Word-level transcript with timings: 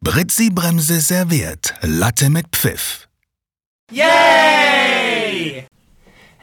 Britzi 0.00 0.50
Bremse 0.50 1.00
serviert 1.00 1.74
Latte 1.82 2.30
mit 2.30 2.46
Pfiff. 2.54 3.08
Yay! 3.90 5.66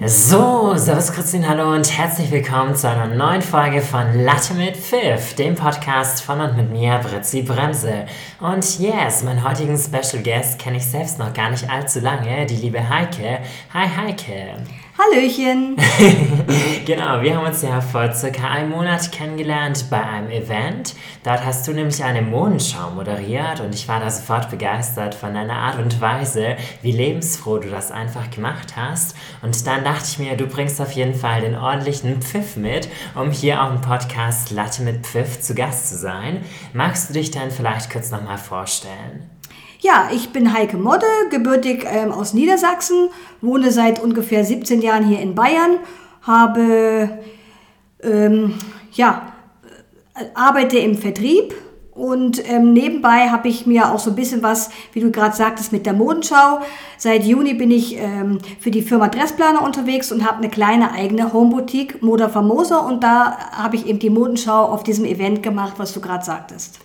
So, 0.05 0.75
Servus 0.75 1.13
Christine, 1.13 1.47
hallo 1.47 1.71
und 1.73 1.97
herzlich 1.97 2.29
willkommen 2.29 2.75
zu 2.75 2.89
einer 2.89 3.07
neuen 3.07 3.41
Folge 3.41 3.79
von 3.81 4.21
Latte 4.25 4.53
mit 4.53 4.75
Pfiff, 4.75 5.35
dem 5.35 5.55
Podcast 5.55 6.21
von 6.21 6.41
und 6.41 6.57
mit 6.57 6.69
mir, 6.69 6.97
Britzi 6.97 7.41
Bremse. 7.43 8.05
Und 8.41 8.79
yes, 8.79 9.23
meinen 9.23 9.47
heutigen 9.47 9.77
Special 9.77 10.21
Guest 10.21 10.59
kenne 10.59 10.75
ich 10.77 10.85
selbst 10.85 11.19
noch 11.19 11.33
gar 11.33 11.51
nicht 11.51 11.69
allzu 11.69 12.01
lange, 12.01 12.45
die 12.47 12.57
liebe 12.57 12.89
Heike. 12.89 13.39
Hi 13.73 13.87
Heike. 13.87 14.57
Hallöchen! 14.95 15.75
genau, 16.85 17.23
wir 17.23 17.35
haben 17.35 17.47
uns 17.47 17.63
ja 17.63 17.81
vor 17.81 18.13
circa 18.13 18.47
einem 18.47 18.69
Monat 18.69 19.11
kennengelernt 19.11 19.87
bei 19.89 19.99
einem 19.99 20.29
Event. 20.29 20.93
Dort 21.23 21.43
hast 21.43 21.67
du 21.67 21.71
nämlich 21.71 22.03
eine 22.03 22.21
Modenschau 22.21 22.91
moderiert 22.91 23.59
und 23.59 23.73
ich 23.73 23.87
war 23.87 23.99
da 23.99 24.11
sofort 24.11 24.51
begeistert 24.51 25.15
von 25.15 25.33
deiner 25.33 25.55
Art 25.55 25.79
und 25.79 25.99
Weise, 25.99 26.57
wie 26.83 26.91
lebensfroh 26.91 27.57
du 27.57 27.71
das 27.71 27.91
einfach 27.91 28.29
gemacht 28.29 28.75
hast. 28.75 29.15
Und 29.41 29.65
dann 29.65 29.83
dachte 29.83 30.05
ich 30.09 30.19
mir, 30.19 30.37
du 30.37 30.45
bringst 30.45 30.79
auf 30.79 30.91
jeden 30.91 31.15
Fall 31.15 31.41
den 31.41 31.55
ordentlichen 31.55 32.21
Pfiff 32.21 32.55
mit, 32.55 32.87
um 33.15 33.31
hier 33.31 33.63
auf 33.63 33.71
dem 33.71 33.81
Podcast 33.81 34.51
Latte 34.51 34.83
mit 34.83 35.07
Pfiff 35.07 35.41
zu 35.41 35.55
Gast 35.55 35.89
zu 35.89 35.97
sein. 35.97 36.45
Magst 36.71 37.09
du 37.09 37.13
dich 37.13 37.31
dann 37.31 37.49
vielleicht 37.49 37.91
kurz 37.91 38.11
nochmal 38.11 38.37
vorstellen? 38.37 39.32
Ja, 39.83 40.07
ich 40.13 40.29
bin 40.29 40.53
Heike 40.53 40.77
Modde, 40.77 41.05
gebürtig 41.29 41.85
ähm, 41.85 42.13
aus 42.13 42.33
Niedersachsen, 42.33 43.09
wohne 43.41 43.69
seit 43.69 44.01
ungefähr 44.01 44.45
17 44.45 44.81
Jahren 44.81 45.05
hier 45.05 45.19
in 45.19 45.35
Bayern, 45.35 45.77
habe, 46.21 47.09
ähm, 48.01 48.53
ja, 48.93 49.33
äh, 50.15 50.23
arbeite 50.35 50.77
im 50.77 50.97
Vertrieb 50.97 51.53
und 51.91 52.49
ähm, 52.49 52.71
nebenbei 52.71 53.27
habe 53.27 53.49
ich 53.49 53.65
mir 53.65 53.91
auch 53.91 53.99
so 53.99 54.11
ein 54.11 54.15
bisschen 54.15 54.41
was, 54.41 54.69
wie 54.93 55.01
du 55.01 55.11
gerade 55.11 55.35
sagtest, 55.35 55.73
mit 55.73 55.85
der 55.85 55.91
Modenschau. 55.91 56.61
Seit 56.97 57.25
Juni 57.25 57.53
bin 57.53 57.69
ich 57.69 57.97
ähm, 57.97 58.37
für 58.61 58.71
die 58.71 58.83
Firma 58.83 59.09
Dressplaner 59.09 59.63
unterwegs 59.63 60.13
und 60.13 60.25
habe 60.25 60.37
eine 60.37 60.49
kleine 60.49 60.93
eigene 60.93 61.33
Homeboutique, 61.33 62.01
Moda 62.01 62.29
Famosa. 62.29 62.77
Und 62.77 63.03
da 63.03 63.37
habe 63.51 63.75
ich 63.75 63.85
eben 63.85 63.99
die 63.99 64.09
Modenschau 64.09 64.63
auf 64.63 64.83
diesem 64.83 65.03
Event 65.03 65.43
gemacht, 65.43 65.73
was 65.75 65.93
du 65.93 65.99
gerade 65.99 66.23
sagtest. 66.23 66.79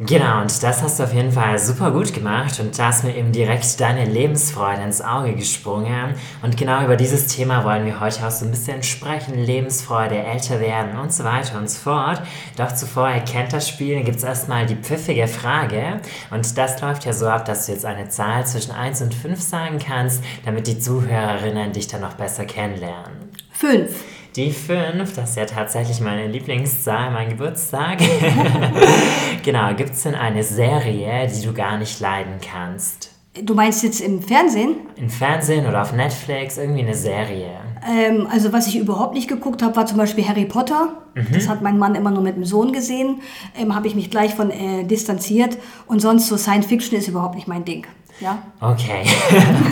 Genau, 0.00 0.42
und 0.42 0.62
das 0.62 0.80
hast 0.80 1.00
du 1.00 1.02
auf 1.02 1.12
jeden 1.12 1.32
Fall 1.32 1.58
super 1.58 1.90
gut 1.90 2.14
gemacht 2.14 2.60
und 2.60 2.78
da 2.78 2.90
ist 2.90 3.02
mir 3.02 3.16
eben 3.16 3.32
direkt 3.32 3.80
deine 3.80 4.04
Lebensfreude 4.04 4.80
ins 4.82 5.00
Auge 5.02 5.34
gesprungen. 5.34 6.14
Und 6.40 6.56
genau 6.56 6.84
über 6.84 6.94
dieses 6.94 7.26
Thema 7.26 7.64
wollen 7.64 7.84
wir 7.84 7.98
heute 7.98 8.24
auch 8.24 8.30
so 8.30 8.44
ein 8.44 8.52
bisschen 8.52 8.84
sprechen. 8.84 9.36
Lebensfreude, 9.36 10.16
älter 10.16 10.60
werden 10.60 11.00
und 11.00 11.12
so 11.12 11.24
weiter 11.24 11.58
und 11.58 11.68
so 11.68 11.80
fort. 11.80 12.22
Doch 12.56 12.72
zuvor 12.72 13.10
ihr 13.10 13.22
kennt 13.22 13.52
das 13.52 13.68
Spiel, 13.68 14.04
gibt 14.04 14.18
es 14.18 14.22
erstmal 14.22 14.66
die 14.66 14.76
pfiffige 14.76 15.26
Frage. 15.26 16.00
Und 16.30 16.56
das 16.56 16.80
läuft 16.80 17.04
ja 17.04 17.12
so 17.12 17.26
ab, 17.26 17.44
dass 17.44 17.66
du 17.66 17.72
jetzt 17.72 17.84
eine 17.84 18.08
Zahl 18.08 18.46
zwischen 18.46 18.70
1 18.70 19.02
und 19.02 19.14
5 19.14 19.42
sagen 19.42 19.80
kannst, 19.80 20.22
damit 20.44 20.68
die 20.68 20.78
Zuhörerinnen 20.78 21.72
dich 21.72 21.88
dann 21.88 22.02
noch 22.02 22.14
besser 22.14 22.44
kennenlernen. 22.44 23.32
5. 23.50 23.90
Die 24.38 24.52
5, 24.52 25.16
das 25.16 25.30
ist 25.30 25.36
ja 25.36 25.46
tatsächlich 25.46 26.00
meine 26.00 26.28
Lieblingszahl, 26.28 27.10
mein 27.10 27.30
Geburtstag. 27.30 27.98
genau, 29.42 29.74
gibt 29.74 29.90
es 29.90 30.04
denn 30.04 30.14
eine 30.14 30.44
Serie, 30.44 31.26
die 31.26 31.44
du 31.44 31.52
gar 31.52 31.76
nicht 31.76 31.98
leiden 31.98 32.34
kannst? 32.40 33.10
Du 33.42 33.54
meinst 33.54 33.82
jetzt 33.82 34.00
im 34.00 34.22
Fernsehen? 34.22 34.76
Im 34.94 35.10
Fernsehen 35.10 35.66
oder 35.66 35.82
auf 35.82 35.92
Netflix, 35.92 36.56
irgendwie 36.56 36.82
eine 36.82 36.94
Serie. 36.94 37.50
Ähm, 37.84 38.28
also 38.30 38.52
was 38.52 38.68
ich 38.68 38.78
überhaupt 38.78 39.14
nicht 39.14 39.26
geguckt 39.26 39.60
habe, 39.60 39.74
war 39.74 39.86
zum 39.86 39.98
Beispiel 39.98 40.28
Harry 40.28 40.44
Potter. 40.44 41.02
Mhm. 41.16 41.26
Das 41.32 41.48
hat 41.48 41.60
mein 41.60 41.76
Mann 41.76 41.96
immer 41.96 42.12
nur 42.12 42.22
mit 42.22 42.36
dem 42.36 42.44
Sohn 42.44 42.72
gesehen. 42.72 43.22
Ähm, 43.58 43.74
habe 43.74 43.88
ich 43.88 43.96
mich 43.96 44.08
gleich 44.08 44.36
von 44.36 44.52
äh, 44.52 44.84
distanziert. 44.84 45.58
Und 45.88 45.98
sonst 45.98 46.28
so 46.28 46.36
Science 46.36 46.66
Fiction 46.66 46.96
ist 46.96 47.08
überhaupt 47.08 47.34
nicht 47.34 47.48
mein 47.48 47.64
Ding. 47.64 47.88
Ja. 48.20 48.42
Okay. 48.60 49.04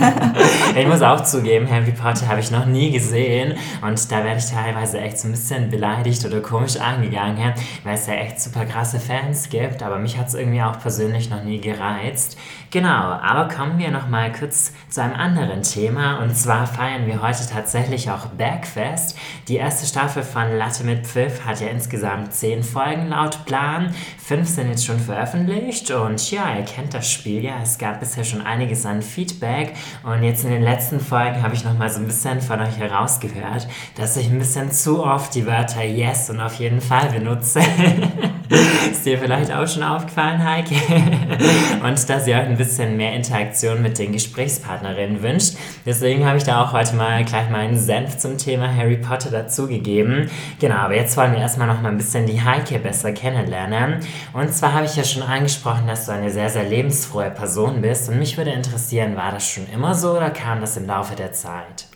ich 0.76 0.86
muss 0.86 1.02
auch 1.02 1.22
zugeben, 1.24 1.68
Harry 1.68 1.90
Potter 1.90 2.28
habe 2.28 2.38
ich 2.38 2.52
noch 2.52 2.64
nie 2.64 2.92
gesehen 2.92 3.54
und 3.82 4.12
da 4.12 4.22
werde 4.22 4.38
ich 4.38 4.46
teilweise 4.50 5.00
echt 5.00 5.18
so 5.18 5.26
ein 5.26 5.32
bisschen 5.32 5.68
beleidigt 5.68 6.24
oder 6.24 6.40
komisch 6.40 6.76
angegangen, 6.76 7.54
weil 7.82 7.94
es 7.94 8.06
ja 8.06 8.14
echt 8.14 8.40
super 8.40 8.64
krasse 8.64 9.00
Fans 9.00 9.48
gibt, 9.48 9.82
aber 9.82 9.98
mich 9.98 10.16
hat 10.16 10.28
es 10.28 10.34
irgendwie 10.34 10.62
auch 10.62 10.78
persönlich 10.78 11.28
noch 11.28 11.42
nie 11.42 11.60
gereizt. 11.60 12.38
Genau, 12.70 12.88
aber 12.88 13.48
kommen 13.48 13.78
wir 13.78 13.90
noch 13.90 14.08
mal 14.08 14.30
kurz 14.32 14.72
zu 14.90 15.02
einem 15.02 15.14
anderen 15.14 15.62
Thema 15.62 16.18
und 16.18 16.36
zwar 16.36 16.66
feiern 16.66 17.06
wir 17.06 17.22
heute 17.22 17.48
tatsächlich 17.48 18.10
auch 18.10 18.26
Bergfest. 18.26 19.16
Die 19.48 19.56
erste 19.56 19.86
Staffel 19.86 20.22
von 20.22 20.56
Latte 20.56 20.84
mit 20.84 21.06
Pfiff 21.06 21.44
hat 21.44 21.60
ja 21.60 21.68
insgesamt 21.68 22.32
zehn 22.34 22.62
Folgen 22.62 23.08
laut 23.08 23.44
Plan. 23.44 23.94
Fünf 24.18 24.48
sind 24.48 24.68
jetzt 24.68 24.84
schon 24.84 24.98
veröffentlicht 24.98 25.90
und 25.90 26.30
ja, 26.30 26.56
ihr 26.56 26.64
kennt 26.64 26.94
das 26.94 27.10
Spiel 27.10 27.44
ja. 27.44 27.54
Es 27.62 27.78
gab 27.78 28.00
bisher 28.00 28.24
schon 28.24 28.35
einiges 28.40 28.86
an 28.86 29.02
Feedback 29.02 29.74
und 30.02 30.22
jetzt 30.22 30.44
in 30.44 30.50
den 30.50 30.62
letzten 30.62 31.00
Folgen 31.00 31.42
habe 31.42 31.54
ich 31.54 31.64
noch 31.64 31.76
mal 31.76 31.90
so 31.90 32.00
ein 32.00 32.06
bisschen 32.06 32.40
von 32.40 32.60
euch 32.60 32.76
herausgehört, 32.76 33.68
dass 33.96 34.16
ich 34.16 34.28
ein 34.30 34.38
bisschen 34.38 34.70
zu 34.70 35.04
oft 35.04 35.34
die 35.34 35.46
Wörter 35.46 35.84
Yes 35.84 36.30
und 36.30 36.40
auf 36.40 36.54
jeden 36.54 36.80
Fall 36.80 37.10
benutze. 37.10 37.60
Ist 38.90 39.04
dir 39.04 39.18
vielleicht 39.18 39.52
auch 39.52 39.66
schon 39.66 39.82
aufgefallen, 39.82 40.42
Heike? 40.42 40.74
und 41.84 42.08
dass 42.08 42.26
ihr 42.26 42.36
euch 42.36 42.46
ein 42.46 42.56
bisschen 42.56 42.96
mehr 42.96 43.14
Interaktion 43.14 43.82
mit 43.82 43.98
den 43.98 44.12
Gesprächspartnerinnen 44.12 45.22
wünscht. 45.22 45.56
Deswegen 45.84 46.26
habe 46.26 46.38
ich 46.38 46.44
da 46.44 46.62
auch 46.62 46.72
heute 46.72 46.96
mal 46.96 47.24
gleich 47.24 47.50
meinen 47.50 47.78
Senf 47.78 48.18
zum 48.18 48.38
Thema 48.38 48.74
Harry 48.74 48.96
Potter 48.96 49.30
dazugegeben. 49.30 50.30
Genau, 50.60 50.76
aber 50.76 50.96
jetzt 50.96 51.16
wollen 51.16 51.32
wir 51.32 51.40
erstmal 51.40 51.66
noch 51.66 51.82
mal 51.82 51.90
ein 51.90 51.98
bisschen 51.98 52.26
die 52.26 52.42
Heike 52.42 52.78
besser 52.78 53.12
kennenlernen. 53.12 54.00
Und 54.32 54.52
zwar 54.54 54.72
habe 54.72 54.86
ich 54.86 54.96
ja 54.96 55.04
schon 55.04 55.22
angesprochen, 55.22 55.86
dass 55.86 56.06
du 56.06 56.12
eine 56.12 56.30
sehr, 56.30 56.48
sehr 56.48 56.64
lebensfrohe 56.64 57.30
Person 57.30 57.82
bist. 57.82 58.08
Und 58.08 58.18
mich 58.18 58.36
würde 58.36 58.50
interessieren, 58.50 59.16
war 59.16 59.32
das 59.32 59.48
schon 59.48 59.66
immer 59.72 59.94
so 59.94 60.16
oder 60.16 60.30
kam 60.30 60.60
das 60.60 60.76
im 60.76 60.86
Laufe 60.86 61.14
der 61.14 61.32
Zeit? 61.32 61.86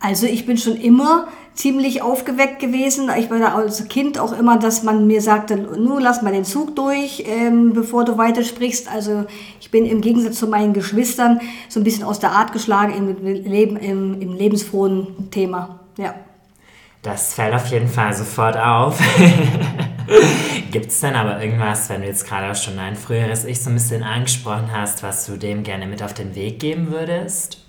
Also 0.00 0.26
ich 0.26 0.44
bin 0.44 0.58
schon 0.58 0.76
immer 0.76 1.28
ziemlich 1.54 2.02
aufgeweckt 2.02 2.58
gewesen. 2.58 3.10
Ich 3.16 3.30
war 3.30 3.38
da 3.38 3.54
als 3.54 3.86
Kind 3.88 4.18
auch 4.18 4.36
immer, 4.36 4.58
dass 4.58 4.82
man 4.82 5.06
mir 5.06 5.22
sagte, 5.22 5.56
nur 5.56 6.00
lass 6.00 6.22
mal 6.22 6.32
den 6.32 6.44
Zug 6.44 6.74
durch, 6.74 7.24
ähm, 7.26 7.72
bevor 7.72 8.04
du 8.04 8.18
weitersprichst. 8.18 8.90
Also 8.90 9.24
ich 9.60 9.70
bin 9.70 9.86
im 9.86 10.00
Gegensatz 10.00 10.38
zu 10.38 10.48
meinen 10.48 10.72
Geschwistern 10.72 11.40
so 11.68 11.80
ein 11.80 11.84
bisschen 11.84 12.04
aus 12.04 12.18
der 12.18 12.32
Art 12.32 12.52
geschlagen 12.52 12.94
im, 12.94 13.24
Leben, 13.44 13.76
im, 13.76 14.20
im 14.20 14.32
lebensfrohen 14.34 15.30
Thema. 15.30 15.80
Ja. 15.96 16.14
Das 17.02 17.34
fällt 17.34 17.54
auf 17.54 17.66
jeden 17.66 17.88
Fall 17.88 18.14
sofort 18.14 18.56
auf. 18.56 18.98
Gibt 20.70 20.86
es 20.86 21.00
denn 21.00 21.14
aber 21.14 21.40
irgendwas, 21.40 21.88
wenn 21.88 22.00
du 22.00 22.06
jetzt 22.06 22.26
gerade 22.26 22.50
auch 22.50 22.56
schon 22.56 22.78
ein 22.78 22.96
früheres 22.96 23.44
Ich 23.44 23.62
so 23.62 23.70
ein 23.70 23.74
bisschen 23.74 24.02
angesprochen 24.02 24.70
hast, 24.72 25.02
was 25.02 25.26
du 25.26 25.36
dem 25.36 25.62
gerne 25.62 25.86
mit 25.86 26.02
auf 26.02 26.14
den 26.14 26.34
Weg 26.34 26.58
geben 26.58 26.90
würdest? 26.90 27.63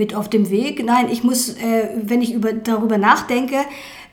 Mit 0.00 0.14
auf 0.14 0.30
dem 0.30 0.48
Weg. 0.48 0.82
Nein, 0.84 1.08
ich 1.12 1.22
muss, 1.22 1.50
äh, 1.50 1.90
wenn 2.02 2.22
ich 2.22 2.32
über, 2.32 2.54
darüber 2.54 2.96
nachdenke, 2.96 3.56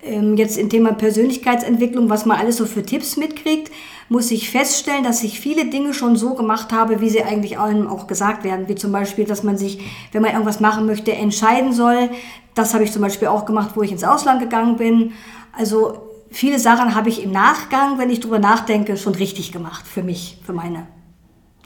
ähm, 0.04 0.36
jetzt 0.36 0.58
im 0.58 0.70
Thema 0.70 0.92
Persönlichkeitsentwicklung, 0.92 2.10
was 2.10 2.26
man 2.26 2.38
alles 2.38 2.58
so 2.58 2.66
für 2.66 2.84
Tipps 2.84 3.16
mitkriegt, 3.16 3.72
muss 4.10 4.30
ich 4.30 4.52
feststellen, 4.52 5.06
dass 5.06 5.24
ich 5.24 5.40
viele 5.40 5.70
Dinge 5.70 5.94
schon 5.94 6.18
so 6.18 6.34
gemacht 6.36 6.74
habe, 6.74 7.00
wie 7.00 7.10
sie 7.10 7.24
eigentlich 7.24 7.58
allen 7.58 7.88
auch 7.88 8.06
gesagt 8.06 8.44
werden. 8.44 8.68
Wie 8.68 8.76
zum 8.76 8.92
Beispiel, 8.92 9.24
dass 9.24 9.44
man 9.44 9.58
sich, 9.58 9.80
wenn 10.12 10.22
man 10.22 10.32
irgendwas 10.32 10.60
machen 10.60 10.86
möchte, 10.86 11.14
entscheiden 11.14 11.72
soll. 11.72 12.10
Das 12.54 12.74
habe 12.74 12.84
ich 12.84 12.92
zum 12.92 13.02
Beispiel 13.02 13.30
auch 13.30 13.46
gemacht, 13.46 13.72
wo 13.76 13.82
ich 13.82 13.92
ins 13.92 14.04
Ausland 14.04 14.42
gegangen 14.42 14.76
bin. 14.76 15.14
Also 15.58 15.98
viele 16.30 16.60
Sachen 16.60 16.96
habe 16.96 17.08
ich 17.08 17.24
im 17.24 17.32
Nachgang, 17.32 17.98
wenn 17.98 18.10
ich 18.10 18.20
darüber 18.20 18.40
nachdenke, 18.40 18.98
schon 18.98 19.16
richtig 19.16 19.54
gemacht 19.54 19.88
für 19.88 20.04
mich, 20.04 20.38
für 20.46 20.54
meine 20.54 20.86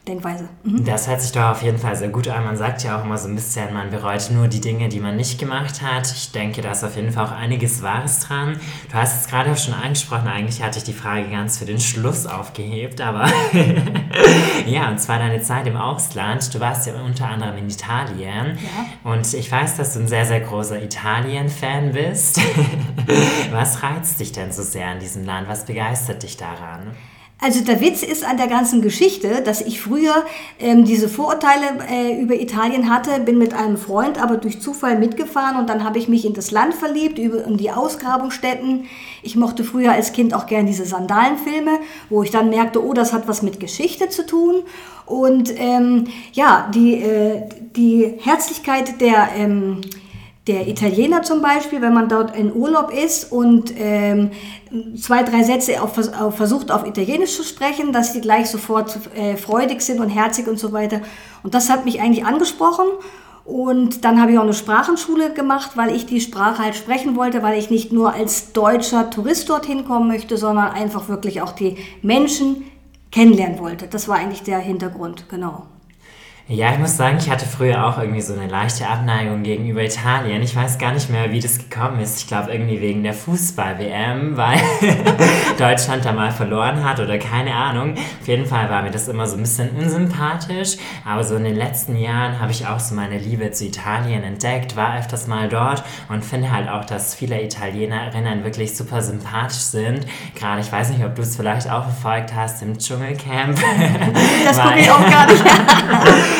Denkweise. 0.07 0.49
Mhm. 0.63 0.83
Das 0.83 1.07
hört 1.07 1.21
sich 1.21 1.31
doch 1.31 1.51
auf 1.51 1.61
jeden 1.61 1.77
Fall 1.77 1.95
sehr 1.95 2.09
gut 2.09 2.27
an. 2.27 2.43
Man 2.43 2.57
sagt 2.57 2.83
ja 2.83 2.99
auch 2.99 3.05
immer 3.05 3.19
so 3.19 3.27
ein 3.27 3.35
bisschen, 3.35 3.71
man 3.71 3.91
bereut 3.91 4.31
nur 4.31 4.47
die 4.47 4.59
Dinge, 4.59 4.89
die 4.89 4.99
man 4.99 5.15
nicht 5.15 5.39
gemacht 5.39 5.83
hat. 5.83 6.11
Ich 6.11 6.31
denke, 6.31 6.63
da 6.63 6.71
ist 6.71 6.83
auf 6.83 6.95
jeden 6.95 7.11
Fall 7.11 7.27
auch 7.27 7.31
einiges 7.31 7.83
Wahres 7.83 8.21
dran. 8.21 8.59
Du 8.89 8.95
hast 8.95 9.21
es 9.21 9.27
gerade 9.27 9.51
auch 9.51 9.57
schon 9.57 9.75
angesprochen, 9.75 10.27
eigentlich 10.27 10.63
hatte 10.63 10.79
ich 10.79 10.85
die 10.85 10.93
Frage 10.93 11.29
ganz 11.29 11.59
für 11.59 11.65
den 11.65 11.79
Schluss 11.79 12.25
aufgehebt, 12.25 12.99
aber 12.99 13.27
ja, 14.65 14.89
und 14.89 14.99
zwar 14.99 15.19
deine 15.19 15.43
Zeit 15.43 15.67
im 15.67 15.77
Ausland. 15.77 16.51
Du 16.51 16.59
warst 16.59 16.87
ja 16.87 16.93
unter 16.95 17.27
anderem 17.27 17.57
in 17.57 17.69
Italien 17.69 18.57
ja. 18.57 19.11
und 19.11 19.31
ich 19.31 19.51
weiß, 19.51 19.77
dass 19.77 19.93
du 19.93 19.99
ein 19.99 20.07
sehr, 20.07 20.25
sehr 20.25 20.39
großer 20.39 20.81
Italien-Fan 20.81 21.91
bist. 21.91 22.41
Was 23.51 23.83
reizt 23.83 24.19
dich 24.19 24.31
denn 24.31 24.51
so 24.51 24.63
sehr 24.63 24.87
an 24.87 24.99
diesem 24.99 25.25
Land? 25.25 25.47
Was 25.47 25.65
begeistert 25.65 26.23
dich 26.23 26.37
daran? 26.37 26.95
Also 27.43 27.63
der 27.63 27.81
Witz 27.81 28.03
ist 28.03 28.23
an 28.23 28.37
der 28.37 28.45
ganzen 28.45 28.83
Geschichte, 28.83 29.41
dass 29.41 29.61
ich 29.61 29.81
früher 29.81 30.25
ähm, 30.59 30.85
diese 30.85 31.09
Vorurteile 31.09 31.79
äh, 31.89 32.21
über 32.21 32.35
Italien 32.35 32.87
hatte, 32.87 33.19
bin 33.19 33.39
mit 33.39 33.55
einem 33.55 33.77
Freund 33.77 34.21
aber 34.21 34.37
durch 34.37 34.61
Zufall 34.61 34.99
mitgefahren 34.99 35.57
und 35.57 35.67
dann 35.67 35.83
habe 35.83 35.97
ich 35.97 36.07
mich 36.07 36.23
in 36.23 36.35
das 36.35 36.51
Land 36.51 36.75
verliebt, 36.75 37.17
über, 37.17 37.43
in 37.43 37.57
die 37.57 37.71
Ausgrabungsstätten. 37.71 38.85
Ich 39.23 39.35
mochte 39.35 39.63
früher 39.63 39.91
als 39.91 40.13
Kind 40.13 40.35
auch 40.35 40.45
gern 40.45 40.67
diese 40.67 40.85
Sandalenfilme, 40.85 41.79
wo 42.11 42.21
ich 42.21 42.29
dann 42.29 42.51
merkte, 42.51 42.85
oh, 42.85 42.93
das 42.93 43.11
hat 43.11 43.27
was 43.27 43.41
mit 43.41 43.59
Geschichte 43.59 44.09
zu 44.09 44.23
tun. 44.23 44.61
Und 45.07 45.51
ähm, 45.57 46.09
ja, 46.33 46.69
die, 46.71 47.01
äh, 47.01 47.49
die 47.75 48.19
Herzlichkeit 48.19 49.01
der... 49.01 49.29
Ähm, 49.35 49.81
der 50.47 50.67
Italiener 50.67 51.21
zum 51.21 51.41
Beispiel, 51.41 51.81
wenn 51.81 51.93
man 51.93 52.09
dort 52.09 52.35
in 52.35 52.53
Urlaub 52.53 52.91
ist 52.91 53.31
und 53.31 53.73
ähm, 53.77 54.31
zwei, 54.99 55.21
drei 55.21 55.43
Sätze 55.43 55.81
auf, 55.81 55.97
auf, 56.19 56.35
versucht 56.35 56.71
auf 56.71 56.85
Italienisch 56.87 57.35
zu 57.35 57.43
sprechen, 57.43 57.93
dass 57.93 58.13
sie 58.13 58.21
gleich 58.21 58.49
sofort 58.49 58.97
äh, 59.15 59.37
freudig 59.37 59.81
sind 59.81 59.99
und 59.99 60.09
herzig 60.09 60.47
und 60.47 60.57
so 60.57 60.71
weiter. 60.71 61.01
Und 61.43 61.53
das 61.53 61.69
hat 61.69 61.85
mich 61.85 62.01
eigentlich 62.01 62.25
angesprochen. 62.25 62.87
Und 63.45 64.03
dann 64.05 64.21
habe 64.21 64.31
ich 64.31 64.37
auch 64.37 64.43
eine 64.43 64.53
Sprachenschule 64.53 65.33
gemacht, 65.33 65.71
weil 65.75 65.95
ich 65.95 66.05
die 66.05 66.21
Sprache 66.21 66.63
halt 66.63 66.75
sprechen 66.75 67.15
wollte, 67.15 67.43
weil 67.43 67.57
ich 67.57 67.69
nicht 67.69 67.91
nur 67.91 68.13
als 68.13 68.53
deutscher 68.53 69.09
Tourist 69.09 69.49
dorthin 69.49 69.85
kommen 69.85 70.07
möchte, 70.07 70.37
sondern 70.37 70.71
einfach 70.71 71.09
wirklich 71.09 71.41
auch 71.41 71.51
die 71.51 71.77
Menschen 72.01 72.63
kennenlernen 73.11 73.59
wollte. 73.59 73.87
Das 73.87 74.07
war 74.07 74.17
eigentlich 74.17 74.43
der 74.43 74.59
Hintergrund, 74.59 75.27
genau. 75.29 75.65
Ja, 76.53 76.73
ich 76.73 76.79
muss 76.79 76.97
sagen, 76.97 77.15
ich 77.17 77.29
hatte 77.29 77.45
früher 77.45 77.87
auch 77.87 77.97
irgendwie 77.97 78.19
so 78.19 78.33
eine 78.33 78.45
leichte 78.45 78.85
Abneigung 78.85 79.41
gegenüber 79.41 79.85
Italien. 79.85 80.41
Ich 80.41 80.53
weiß 80.53 80.77
gar 80.79 80.91
nicht 80.91 81.09
mehr, 81.09 81.31
wie 81.31 81.39
das 81.39 81.57
gekommen 81.57 82.01
ist. 82.01 82.19
Ich 82.19 82.27
glaube 82.27 82.51
irgendwie 82.51 82.81
wegen 82.81 83.03
der 83.03 83.13
Fußball-WM, 83.13 84.35
weil 84.35 84.59
Deutschland 85.57 86.03
da 86.03 86.11
mal 86.11 86.29
verloren 86.31 86.83
hat 86.83 86.99
oder 86.99 87.17
keine 87.19 87.55
Ahnung. 87.55 87.93
Auf 87.93 88.27
jeden 88.27 88.45
Fall 88.45 88.69
war 88.69 88.81
mir 88.81 88.91
das 88.91 89.07
immer 89.07 89.27
so 89.27 89.37
ein 89.37 89.43
bisschen 89.43 89.69
unsympathisch. 89.69 90.75
Aber 91.05 91.23
so 91.23 91.37
in 91.37 91.45
den 91.45 91.55
letzten 91.55 91.95
Jahren 91.95 92.41
habe 92.41 92.51
ich 92.51 92.67
auch 92.67 92.81
so 92.81 92.95
meine 92.95 93.17
Liebe 93.17 93.49
zu 93.51 93.63
Italien 93.63 94.21
entdeckt, 94.23 94.75
war 94.75 94.97
öfters 94.97 95.27
mal 95.27 95.47
dort 95.47 95.85
und 96.09 96.25
finde 96.25 96.51
halt 96.51 96.67
auch, 96.67 96.83
dass 96.83 97.15
viele 97.15 97.41
Italienerinnen 97.41 98.43
wirklich 98.43 98.75
super 98.75 99.01
sympathisch 99.01 99.55
sind. 99.55 100.05
Gerade, 100.35 100.59
ich 100.59 100.69
weiß 100.69 100.89
nicht, 100.89 101.05
ob 101.05 101.15
du 101.15 101.21
es 101.21 101.37
vielleicht 101.37 101.71
auch 101.71 101.83
verfolgt 101.83 102.35
hast 102.35 102.61
im 102.61 102.77
Dschungelcamp. 102.77 103.57
Das 104.43 104.59
gucke 104.61 104.79
ich 104.81 104.91
auch 104.91 105.09
gar 105.09 105.27
nicht. 105.27 105.41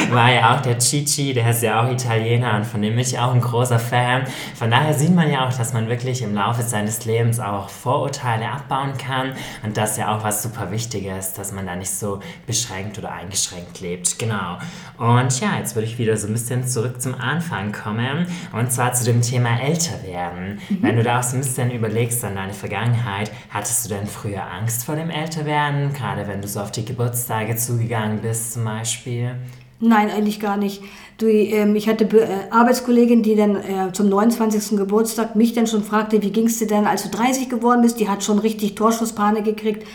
war 0.12 0.32
ja 0.32 0.56
auch 0.56 0.62
der 0.62 0.80
Cici, 0.80 1.34
der 1.34 1.50
ist 1.50 1.62
ja 1.62 1.82
auch 1.82 1.92
Italiener 1.92 2.56
und 2.56 2.66
von 2.66 2.82
dem 2.82 2.92
bin 2.92 3.00
ich 3.00 3.18
auch 3.20 3.34
ein 3.34 3.42
großer 3.42 3.80
Fan. 3.80 4.24
Von 4.56 4.72
daher 4.72 4.94
sieht 4.94 5.14
man 5.14 5.30
ja 5.30 5.48
auch, 5.48 5.54
dass 5.54 5.74
man 5.74 5.88
wirklich 5.88 6.22
im 6.22 6.34
Laufe 6.34 6.64
seines 6.64 7.06
Lebens 7.06 7.40
auch 7.40 7.70
Vorurteile 7.70 8.50
abbauen 8.50 8.98
kann 8.98 9.34
und 9.64 9.78
das 9.78 9.92
ist 9.92 9.98
ja 9.98 10.16
auch 10.16 10.24
was 10.24 10.44
super 10.44 10.72
Wichtiges, 10.72 11.34
dass 11.34 11.52
man 11.52 11.66
da 11.66 11.76
nicht 11.76 11.92
so 11.92 12.20
beschränkt 12.48 12.98
oder 12.98 13.12
eingeschränkt 13.12 13.80
lebt. 13.80 14.18
Genau. 14.20 14.58
Und 14.98 15.40
ja, 15.40 15.58
jetzt 15.58 15.76
würde 15.76 15.88
ich 15.88 15.98
wieder 15.98 16.18
so 16.18 16.28
ein 16.28 16.34
bisschen 16.34 16.68
zurück 16.68 17.02
zum 17.02 17.16
Anfang 17.16 17.72
kommen 17.72 18.28
und 18.54 18.72
zwar 18.72 18.94
zu 18.94 19.06
dem 19.06 19.22
Thema 19.22 19.60
älter 19.62 20.04
werden. 20.04 20.60
Mhm. 20.70 20.78
Wenn 20.82 20.96
du 20.96 21.04
da 21.04 21.20
auch 21.20 21.24
so 21.24 21.36
ein 21.36 21.42
bisschen 21.42 21.72
überlegst 21.72 22.24
an 22.24 22.36
deine 22.36 22.54
Vergangenheit, 22.54 23.32
hattest 23.50 23.86
du 23.86 23.90
denn 23.90 24.08
früher 24.08 24.44
Angst 24.52 24.86
vor 24.86 24.96
dem 24.96 25.10
Älterwerden, 25.10 25.94
gerade 25.94 26.28
wenn 26.28 26.42
du 26.42 26.48
so 26.48 26.60
auf 26.60 26.72
die 26.72 26.86
Geburtstage 26.86 27.56
zugegangen 27.56 28.22
bist 28.22 28.54
zum 28.54 28.66
Beispiel? 28.66 29.36
Nein, 29.84 30.12
eigentlich 30.12 30.40
gar 30.40 30.58
nicht. 30.58 30.84
Du, 31.18 31.28
ähm, 31.28 31.76
ich 31.76 31.90
hatte 31.90 32.04
äh, 32.06 32.52
Arbeitskollegin, 32.52 33.24
die 33.24 33.36
dann 33.36 33.56
äh, 33.56 33.92
zum 33.92 34.10
29. 34.10 34.78
Geburtstag 34.78 35.36
mich 35.36 35.54
dann 35.54 35.66
schon 35.66 35.84
fragte, 35.84 36.22
wie 36.22 36.30
ging 36.30 36.46
es 36.46 36.60
dir 36.60 36.68
denn, 36.68 36.86
als 36.86 37.04
du 37.04 37.10
30 37.10 37.50
geworden 37.50 37.82
bist? 37.82 38.00
Die 38.00 38.08
hat 38.08 38.24
schon 38.24 38.38
richtig 38.38 38.76
Torschusspanik 38.76 39.44
gekriegt. 39.44 39.86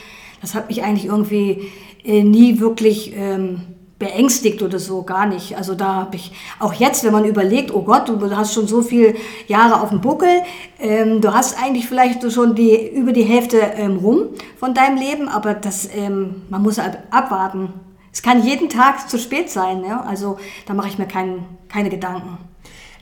Das 0.41 0.57
hat 0.57 0.69
mich 0.69 0.83
eigentlich 0.83 1.07
irgendwie 1.07 1.69
äh, 2.05 2.25
nie 2.25 2.59
wirklich 2.59 3.15
ähm, 3.17 3.61
beängstigt 4.01 4.61
oder 4.61 4.81
so, 4.81 5.05
gar 5.05 5.27
nicht. 5.27 5.57
Also 5.57 5.77
da 5.77 5.95
habe 5.95 6.17
ich, 6.17 6.33
auch 6.59 6.75
jetzt, 6.75 7.05
wenn 7.05 7.13
man 7.13 7.25
überlegt, 7.25 7.73
oh 7.73 7.83
Gott, 7.83 8.09
du 8.09 8.37
hast 8.37 8.55
schon 8.55 8.67
so 8.67 8.83
viele 8.83 9.15
Jahre 9.47 9.81
auf 9.81 9.91
dem 9.91 10.01
Buckel, 10.01 10.43
ähm, 10.81 11.21
du 11.21 11.33
hast 11.33 11.63
eigentlich 11.63 11.87
vielleicht 11.87 12.31
schon 12.33 12.57
die, 12.57 12.89
über 12.89 13.13
die 13.13 13.23
Hälfte 13.23 13.59
ähm, 13.77 13.99
rum 13.99 14.31
von 14.59 14.75
deinem 14.75 14.99
Leben, 14.99 15.29
aber 15.29 15.55
das, 15.55 15.89
ähm, 15.95 16.43
man 16.51 16.63
muss 16.63 16.81
abwarten 17.11 17.73
es 18.17 18.23
kann 18.23 18.43
jeden 18.43 18.71
Tag 18.71 19.11
zu 19.11 19.19
spät 19.19 19.51
sein, 19.51 19.85
ja? 19.85 20.01
also 20.01 20.39
da 20.65 20.73
mache 20.73 20.89
ich 20.89 20.97
mir 20.97 21.07
kein, 21.07 21.45
keine 21.69 21.91
Gedanken. 21.91 22.39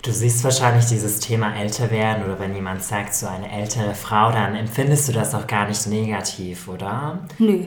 Du 0.02 0.10
siehst 0.10 0.42
wahrscheinlich 0.42 0.86
dieses 0.86 1.20
Thema 1.20 1.54
älter 1.54 1.92
werden 1.92 2.24
oder 2.24 2.40
wenn 2.40 2.52
jemand 2.52 2.82
sagt, 2.82 3.14
so 3.14 3.28
eine 3.28 3.48
ältere 3.48 3.94
Frau, 3.94 4.32
dann 4.32 4.56
empfindest 4.56 5.06
du 5.06 5.12
das 5.12 5.32
auch 5.36 5.46
gar 5.46 5.68
nicht 5.68 5.86
negativ, 5.86 6.66
oder? 6.66 7.20
Nö. 7.38 7.64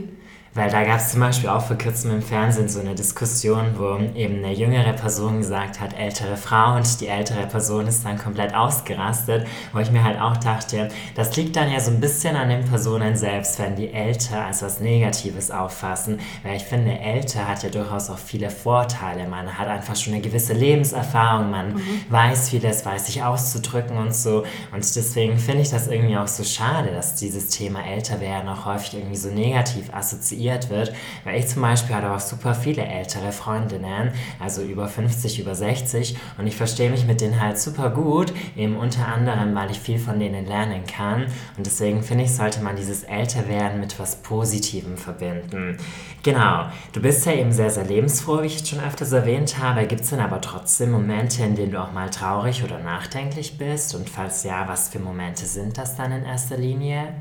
Weil 0.58 0.72
da 0.72 0.84
gab 0.84 0.98
es 0.98 1.12
zum 1.12 1.20
Beispiel 1.20 1.50
auch 1.50 1.62
vor 1.62 1.78
kurzem 1.78 2.10
im 2.10 2.24
Fernsehen 2.24 2.68
so 2.68 2.80
eine 2.80 2.96
Diskussion, 2.96 3.76
wo 3.78 4.00
eben 4.18 4.44
eine 4.44 4.52
jüngere 4.56 4.94
Person 4.94 5.38
gesagt 5.38 5.80
hat, 5.80 5.94
ältere 5.96 6.36
Frau 6.36 6.76
und 6.78 7.00
die 7.00 7.06
ältere 7.06 7.46
Person 7.46 7.86
ist 7.86 8.04
dann 8.04 8.18
komplett 8.18 8.56
ausgerastet, 8.56 9.46
wo 9.72 9.78
ich 9.78 9.92
mir 9.92 10.04
halt 10.04 10.20
auch 10.20 10.36
dachte, 10.36 10.90
das 11.14 11.36
liegt 11.36 11.56
dann 11.56 11.72
ja 11.72 11.80
so 11.80 11.92
ein 11.92 12.00
bisschen 12.00 12.36
an 12.36 12.50
den 12.50 12.66
Personen 12.66 13.16
selbst, 13.16 13.60
wenn 13.60 13.76
die 13.76 13.94
älter 13.94 14.46
als 14.46 14.64
was 14.64 14.80
Negatives 14.80 15.52
auffassen, 15.52 16.20
weil 16.42 16.58
ich 16.58 16.64
finde, 16.64 16.98
älter 16.98 17.48
hat 17.48 17.62
ja 17.62 17.70
durchaus 17.70 18.10
auch 18.10 18.18
viele 18.18 18.50
Vorteile. 18.50 19.28
Man 19.28 19.60
hat 19.60 19.68
einfach 19.68 19.96
schon 19.96 20.14
eine 20.14 20.24
gewisse 20.24 20.54
Lebenserfahrung, 20.54 21.52
man 21.52 21.76
mhm. 21.76 22.02
weiß 22.10 22.50
vieles, 22.50 22.84
weiß 22.84 23.06
sich 23.06 23.22
auszudrücken 23.22 23.96
und 23.96 24.16
so. 24.16 24.44
Und 24.74 24.96
deswegen 24.96 25.38
finde 25.38 25.62
ich 25.62 25.70
das 25.70 25.88
irgendwie 25.88 26.18
auch 26.18 26.28
so 26.28 26.44
schade, 26.44 26.90
dass 26.90 27.14
dieses 27.14 27.50
Thema 27.50 27.86
älter 27.86 28.20
werden 28.20 28.50
auch 28.50 28.66
häufig 28.66 28.96
irgendwie 28.96 29.18
so 29.18 29.30
negativ 29.30 29.94
assoziiert 29.94 30.47
assoziiert 30.48 30.70
wird. 30.70 30.94
Weil 31.24 31.40
ich 31.40 31.48
zum 31.48 31.62
Beispiel 31.62 31.96
hatte 31.96 32.12
auch 32.12 32.20
super 32.20 32.54
viele 32.54 32.84
ältere 32.84 33.32
Freundinnen, 33.32 34.12
also 34.40 34.62
über 34.62 34.88
50, 34.88 35.40
über 35.40 35.56
60 35.56 36.18
und 36.38 36.48
ich 36.48 36.56
verstehe 36.56 36.90
mich 36.90 37.06
mit 37.06 37.22
denen 37.22 37.40
halt 37.40 37.60
super 37.60 37.90
gut, 37.90 38.34
eben 38.56 38.78
unter 38.78 39.08
anderem, 39.08 39.54
weil 39.56 39.72
ich 39.72 39.80
viel 39.80 40.00
von 40.00 40.20
denen 40.20 40.46
lernen 40.46 40.86
kann 40.86 41.26
und 41.58 41.66
deswegen 41.66 42.04
finde 42.04 42.24
ich, 42.26 42.34
sollte 42.34 42.62
man 42.62 42.76
dieses 42.76 43.04
Älterwerden 43.04 43.80
mit 43.80 44.00
was 44.00 44.18
Positivem 44.18 44.98
verbinden. 44.98 45.78
Genau, 46.24 46.66
du 46.94 47.02
bist 47.02 47.26
ja 47.26 47.34
eben 47.34 47.52
sehr, 47.52 47.70
sehr 47.70 47.86
lebensfroh, 47.86 48.42
wie 48.42 48.48
ich 48.48 48.68
schon 48.68 48.80
öfters 48.80 49.12
erwähnt 49.12 49.60
habe. 49.60 49.86
Gibt 49.88 50.02
es 50.02 50.10
denn 50.10 50.20
aber 50.20 50.42
trotzdem 50.42 50.92
Momente, 50.92 51.44
in 51.44 51.56
denen 51.56 51.72
du 51.72 51.82
auch 51.82 51.94
mal 51.94 52.10
traurig 52.10 52.64
oder 52.64 52.80
nachdenklich 52.80 53.58
bist? 53.58 53.96
Und 53.96 54.10
falls 54.10 54.44
ja, 54.44 54.68
was 54.68 54.90
für 54.90 55.00
Momente 55.00 55.46
sind 55.46 55.78
das 55.78 55.96
dann 55.96 56.12
in 56.12 56.26
erster 56.26 56.58
Linie? 56.58 57.14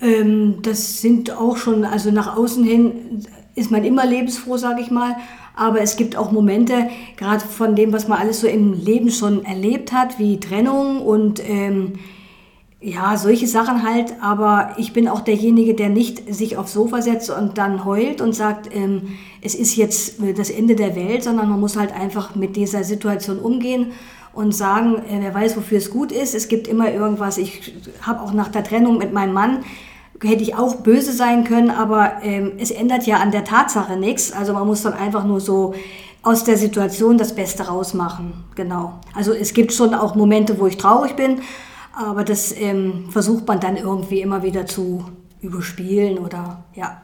Ähm, 0.00 0.62
das 0.62 1.00
sind 1.00 1.30
auch 1.30 1.56
schon, 1.56 1.84
also 1.84 2.10
nach 2.10 2.36
außen 2.36 2.64
hin 2.64 3.24
ist 3.54 3.70
man 3.70 3.84
immer 3.84 4.06
lebensfroh, 4.06 4.56
sage 4.56 4.80
ich 4.80 4.90
mal. 4.90 5.16
Aber 5.54 5.80
es 5.80 5.96
gibt 5.96 6.16
auch 6.16 6.32
Momente, 6.32 6.88
gerade 7.16 7.44
von 7.44 7.74
dem, 7.74 7.92
was 7.92 8.08
man 8.08 8.18
alles 8.18 8.40
so 8.40 8.46
im 8.46 8.72
Leben 8.72 9.10
schon 9.10 9.44
erlebt 9.44 9.92
hat, 9.92 10.18
wie 10.18 10.40
Trennung 10.40 11.02
und 11.02 11.42
ähm, 11.46 11.94
ja, 12.80 13.18
solche 13.18 13.46
Sachen 13.46 13.82
halt. 13.82 14.14
Aber 14.22 14.74
ich 14.78 14.92
bin 14.92 15.06
auch 15.06 15.20
derjenige, 15.20 15.74
der 15.74 15.90
nicht 15.90 16.32
sich 16.32 16.56
aufs 16.56 16.72
Sofa 16.72 17.02
setzt 17.02 17.28
und 17.28 17.58
dann 17.58 17.84
heult 17.84 18.22
und 18.22 18.34
sagt, 18.34 18.74
ähm, 18.74 19.18
es 19.42 19.54
ist 19.54 19.76
jetzt 19.76 20.16
das 20.36 20.48
Ende 20.48 20.76
der 20.76 20.96
Welt, 20.96 21.24
sondern 21.24 21.50
man 21.50 21.60
muss 21.60 21.76
halt 21.76 21.92
einfach 21.92 22.34
mit 22.34 22.56
dieser 22.56 22.84
Situation 22.84 23.38
umgehen 23.38 23.88
und 24.32 24.54
sagen, 24.54 24.94
äh, 24.94 25.18
wer 25.20 25.34
weiß, 25.34 25.56
wofür 25.56 25.78
es 25.78 25.90
gut 25.90 26.12
ist. 26.12 26.34
Es 26.34 26.48
gibt 26.48 26.68
immer 26.68 26.90
irgendwas. 26.90 27.36
Ich 27.36 27.74
habe 28.00 28.22
auch 28.22 28.32
nach 28.32 28.48
der 28.48 28.64
Trennung 28.64 28.96
mit 28.96 29.12
meinem 29.12 29.34
Mann 29.34 29.64
hätte 30.22 30.42
ich 30.42 30.54
auch 30.54 30.76
böse 30.76 31.12
sein 31.12 31.44
können, 31.44 31.70
aber 31.70 32.22
ähm, 32.22 32.52
es 32.58 32.70
ändert 32.70 33.06
ja 33.06 33.18
an 33.18 33.30
der 33.30 33.44
Tatsache 33.44 33.96
nichts. 33.96 34.32
Also 34.32 34.52
man 34.52 34.66
muss 34.66 34.82
dann 34.82 34.92
einfach 34.92 35.24
nur 35.24 35.40
so 35.40 35.74
aus 36.22 36.44
der 36.44 36.56
Situation 36.56 37.16
das 37.16 37.34
Beste 37.34 37.66
rausmachen. 37.66 38.44
Genau. 38.54 39.00
Also 39.14 39.32
es 39.32 39.54
gibt 39.54 39.72
schon 39.72 39.94
auch 39.94 40.14
Momente, 40.14 40.58
wo 40.58 40.66
ich 40.66 40.76
traurig 40.76 41.16
bin, 41.16 41.40
aber 41.94 42.24
das 42.24 42.54
ähm, 42.56 43.08
versucht 43.10 43.46
man 43.48 43.60
dann 43.60 43.76
irgendwie 43.76 44.20
immer 44.20 44.42
wieder 44.42 44.66
zu 44.66 45.04
überspielen 45.40 46.18
oder 46.18 46.64
ja. 46.74 47.00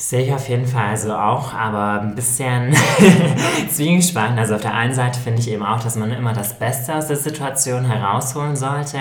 Sehe 0.00 0.22
ich 0.22 0.32
auf 0.32 0.48
jeden 0.48 0.66
Fall 0.66 0.88
also 0.88 1.14
auch, 1.14 1.52
aber 1.52 2.00
ein 2.00 2.14
bisschen 2.14 2.74
zwiegespalten. 3.70 4.38
Also 4.38 4.54
auf 4.54 4.62
der 4.62 4.72
einen 4.72 4.94
Seite 4.94 5.20
finde 5.20 5.40
ich 5.40 5.50
eben 5.50 5.62
auch, 5.62 5.78
dass 5.82 5.94
man 5.94 6.10
immer 6.10 6.32
das 6.32 6.58
Beste 6.58 6.94
aus 6.94 7.08
der 7.08 7.18
Situation 7.18 7.84
herausholen 7.84 8.56
sollte. 8.56 8.96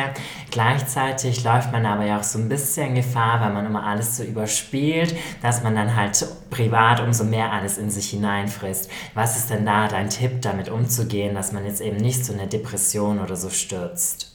Gleichzeitig 0.52 1.46
läuft 1.46 1.72
man 1.72 1.86
aber 1.86 2.04
ja 2.04 2.20
auch 2.20 2.24
so 2.24 2.38
ein 2.38 2.50
bisschen 2.50 2.96
Gefahr, 2.96 3.40
weil 3.40 3.54
man 3.54 3.66
immer 3.66 3.88
alles 3.88 4.18
so 4.18 4.24
überspielt, 4.24 5.16
dass 5.42 5.64
man 5.64 5.74
dann 5.74 5.96
halt 5.96 6.28
privat 6.50 7.00
umso 7.00 7.24
mehr 7.24 7.54
alles 7.54 7.78
in 7.78 7.90
sich 7.90 8.10
hineinfrisst. 8.10 8.92
Was 9.14 9.38
ist 9.38 9.50
denn 9.50 9.66
da 9.66 9.88
dein 9.88 10.10
Tipp, 10.10 10.42
damit 10.42 10.68
umzugehen, 10.68 11.34
dass 11.34 11.54
man 11.54 11.66
jetzt 11.66 11.80
eben 11.80 11.98
nicht 11.98 12.26
so 12.26 12.34
eine 12.34 12.48
Depression 12.48 13.20
oder 13.20 13.38
so 13.38 13.50
stürzt? 13.50 14.29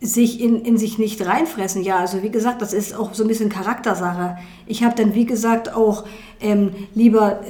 Sich 0.00 0.40
in, 0.40 0.64
in 0.64 0.78
sich 0.78 0.98
nicht 0.98 1.24
reinfressen. 1.24 1.82
Ja, 1.82 1.96
also 1.98 2.22
wie 2.22 2.30
gesagt, 2.30 2.62
das 2.62 2.72
ist 2.72 2.94
auch 2.94 3.14
so 3.14 3.24
ein 3.24 3.28
bisschen 3.28 3.48
Charaktersache. 3.48 4.38
Ich 4.66 4.84
habe 4.84 4.94
dann, 4.94 5.14
wie 5.14 5.26
gesagt, 5.26 5.74
auch 5.74 6.04
ähm, 6.40 6.70
lieber 6.94 7.40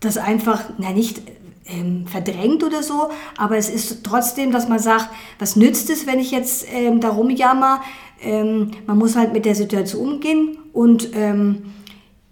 das 0.00 0.18
einfach, 0.18 0.64
na 0.78 0.92
nicht 0.92 1.22
ähm, 1.66 2.06
verdrängt 2.06 2.62
oder 2.62 2.82
so, 2.82 3.08
aber 3.38 3.56
es 3.56 3.70
ist 3.70 4.04
trotzdem, 4.04 4.52
dass 4.52 4.68
man 4.68 4.78
sagt, 4.78 5.08
was 5.38 5.56
nützt 5.56 5.88
es, 5.88 6.06
wenn 6.06 6.18
ich 6.18 6.30
jetzt 6.30 6.66
ähm, 6.72 7.00
da 7.00 7.08
rumjammer? 7.08 7.80
Ähm, 8.20 8.72
man 8.86 8.98
muss 8.98 9.16
halt 9.16 9.32
mit 9.32 9.46
der 9.46 9.54
Situation 9.54 10.14
umgehen 10.14 10.58
und 10.72 11.10
ähm, 11.14 11.62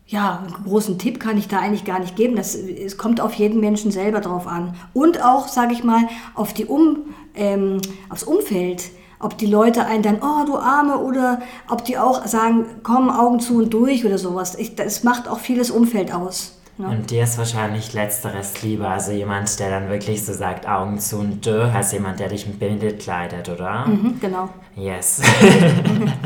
ja, 0.07 0.41
einen 0.45 0.65
großen 0.65 0.99
Tipp 0.99 1.19
kann 1.19 1.39
ich 1.39 1.49
da 1.49 1.61
eigentlich 1.61 1.87
gar 1.87 1.99
nicht 1.99 2.17
geben. 2.17 2.37
Das, 2.37 2.55
es 2.55 2.99
kommt 2.99 3.23
auf 3.23 3.33
jeden 3.33 3.61
Menschen 3.61 3.91
selber 3.91 4.21
drauf 4.21 4.47
an. 4.47 4.75
Und 4.93 5.25
auch, 5.25 5.49
sage 5.49 5.73
ich 5.73 5.85
mal, 5.85 6.03
auf 6.35 6.53
die 6.53 6.67
um, 6.67 6.99
ähm, 7.35 7.81
aufs 8.11 8.23
Umfeld 8.23 8.91
ob 9.23 9.39
die 9.39 9.47
Leute 9.47 9.87
einen 9.87 10.03
dann, 10.03 10.19
oh 10.21 10.45
du 10.45 10.57
Arme, 10.57 10.99
oder 10.99 11.41
ob 11.71 11.85
die 11.85 11.97
auch 11.97 12.27
sagen, 12.27 12.67
komm, 12.83 13.09
Augen 13.09 13.41
zu 13.41 13.59
und 13.59 13.73
durch 13.73 14.05
oder 14.05 14.19
sowas. 14.19 14.57
Ich, 14.57 14.75
das 14.75 15.05
macht 15.05 15.29
auch 15.29 15.39
vieles 15.39 15.71
Umfeld 15.71 16.13
aus. 16.13 16.59
Ne? 16.79 16.89
Und 16.89 17.11
dir 17.11 17.25
ist 17.25 17.37
wahrscheinlich 17.39 17.93
letzteres 17.93 18.63
lieber, 18.63 18.89
also 18.89 19.13
jemand, 19.13 19.59
der 19.61 19.71
dann 19.71 19.91
wirklich 19.91 20.25
so 20.25 20.33
sagt, 20.33 20.67
Augen 20.67 20.99
zu 20.99 21.19
und 21.19 21.45
dö, 21.45 21.65
als 21.65 21.93
jemand, 21.93 22.19
der 22.19 22.29
dich 22.29 22.47
mit 22.47 22.59
Bild 22.59 22.99
kleidet, 22.99 23.49
oder? 23.49 23.87
Mhm, 23.87 24.19
genau. 24.21 24.49
Yes. 24.75 25.21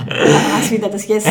Da 0.07 0.71
wieder 0.71 0.89
das 0.89 1.07
Yes. 1.07 1.25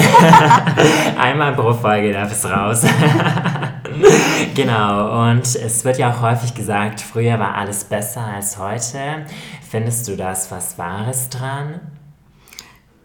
Einmal 1.18 1.54
pro 1.54 1.74
Folge 1.74 2.12
darf 2.14 2.32
es 2.32 2.46
raus. 2.46 2.84
genau, 4.56 5.30
und 5.30 5.44
es 5.44 5.86
wird 5.86 5.98
ja 5.98 6.12
auch 6.12 6.22
häufig 6.22 6.54
gesagt, 6.54 7.02
früher 7.02 7.40
war 7.40 7.56
alles 7.56 7.84
besser 7.84 8.22
als 8.22 8.58
heute. 8.58 9.26
Findest 9.70 10.08
du 10.08 10.16
das 10.16 10.52
was 10.52 10.78
Wahres 10.78 11.30
dran? 11.30 11.80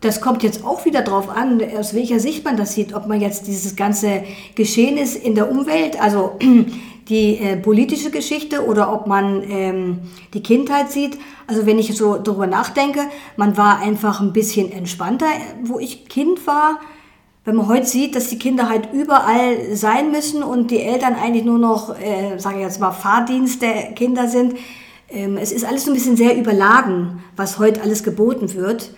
Das 0.00 0.23
kommt 0.23 0.42
jetzt 0.42 0.64
auch 0.64 0.87
wieder 0.87 1.02
drauf 1.02 1.28
an, 1.28 1.61
aus 1.76 1.94
welcher 1.94 2.20
Sicht 2.20 2.44
man 2.44 2.56
das 2.56 2.75
sieht. 2.75 2.94
Ob 2.94 3.06
man 3.06 3.20
jetzt 3.20 3.47
dieses 3.47 3.76
ganze 3.76 4.23
Geschehen 4.54 4.97
ist 4.97 5.14
in 5.14 5.35
der 5.35 5.50
Umwelt, 5.50 6.00
also 6.00 6.38
die 7.09 7.38
äh, 7.38 7.56
politische 7.56 8.11
Geschichte, 8.11 8.64
oder 8.64 8.92
ob 8.92 9.06
man 9.06 9.42
ähm, 9.50 9.99
die 10.32 10.42
Kindheit 10.42 10.90
sieht. 10.90 11.18
Also 11.47 11.66
wenn 11.66 11.78
ich 11.78 11.94
so 11.97 12.16
darüber 12.16 12.47
nachdenke, 12.47 13.00
man 13.37 13.56
war 13.56 13.80
einfach 13.80 14.20
ein 14.20 14.32
bisschen 14.32 14.73
entspannter, 14.73 15.26
wo 15.64 15.78
ich 15.78 16.09
Kind 16.09 16.47
war. 16.47 16.80
Wenn 17.50 17.57
man 17.57 17.66
heute 17.66 17.87
sieht, 17.87 18.14
dass 18.14 18.28
die 18.28 18.38
Kinder 18.38 18.69
halt 18.69 18.90
überall 18.92 19.75
sein 19.75 20.12
müssen 20.12 20.45
und 20.45 20.71
die 20.71 20.78
Eltern 20.78 21.16
eigentlich 21.16 21.45
nur 21.45 21.59
noch, 21.59 21.99
äh, 21.99 22.38
sage 22.38 22.59
ich 22.59 22.62
jetzt 22.62 22.78
mal, 22.78 22.92
Fahrdienst 22.92 23.61
der 23.61 23.90
Kinder 23.95 24.28
sind. 24.28 24.54
Ähm, 25.09 25.37
es 25.37 25.50
ist 25.50 25.64
alles 25.64 25.85
so 25.85 25.90
ein 25.90 25.95
bisschen 25.95 26.16
sehr 26.16 26.38
überladen, 26.38 27.25
was 27.35 27.59
heute 27.59 27.83
alles 27.83 28.04
geboten 28.04 28.54
wird. 28.54 28.92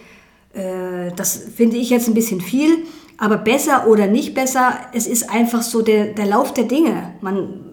Äh, 0.53 1.13
das 1.17 1.35
finde 1.57 1.79
ich 1.79 1.89
jetzt 1.89 2.09
ein 2.09 2.15
bisschen 2.15 2.43
viel, 2.43 2.77
aber 3.17 3.39
besser 3.39 3.87
oder 3.89 4.07
nicht 4.07 4.35
besser, 4.35 4.75
es 4.93 5.07
ist 5.07 5.31
einfach 5.31 5.63
so 5.63 5.81
der, 5.81 6.09
der 6.09 6.27
Lauf 6.27 6.53
der 6.53 6.65
Dinge. 6.65 7.15
Man, 7.23 7.72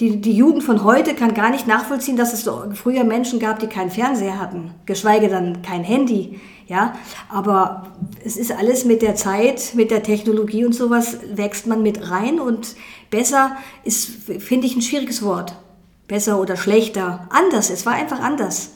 die, 0.00 0.20
die 0.20 0.32
Jugend 0.32 0.62
von 0.62 0.84
heute 0.84 1.14
kann 1.14 1.32
gar 1.32 1.50
nicht 1.50 1.66
nachvollziehen, 1.66 2.16
dass 2.16 2.32
es 2.32 2.48
früher 2.74 3.04
Menschen 3.04 3.38
gab, 3.38 3.60
die 3.60 3.66
keinen 3.66 3.90
Fernseher 3.90 4.38
hatten, 4.38 4.74
geschweige 4.84 5.28
dann 5.28 5.62
kein 5.62 5.84
Handy. 5.84 6.40
Ja, 6.68 6.96
aber 7.28 7.92
es 8.24 8.36
ist 8.36 8.50
alles 8.50 8.84
mit 8.84 9.00
der 9.00 9.14
Zeit, 9.14 9.74
mit 9.74 9.92
der 9.92 10.02
Technologie 10.02 10.64
und 10.64 10.74
sowas 10.74 11.18
wächst 11.32 11.68
man 11.68 11.80
mit 11.82 12.10
rein 12.10 12.40
und 12.40 12.74
besser 13.08 13.56
ist, 13.84 14.06
finde 14.40 14.66
ich, 14.66 14.74
ein 14.74 14.82
schwieriges 14.82 15.22
Wort. 15.22 15.54
Besser 16.08 16.40
oder 16.40 16.56
schlechter. 16.56 17.28
Anders, 17.30 17.70
es 17.70 17.86
war 17.86 17.92
einfach 17.92 18.20
anders. 18.20 18.75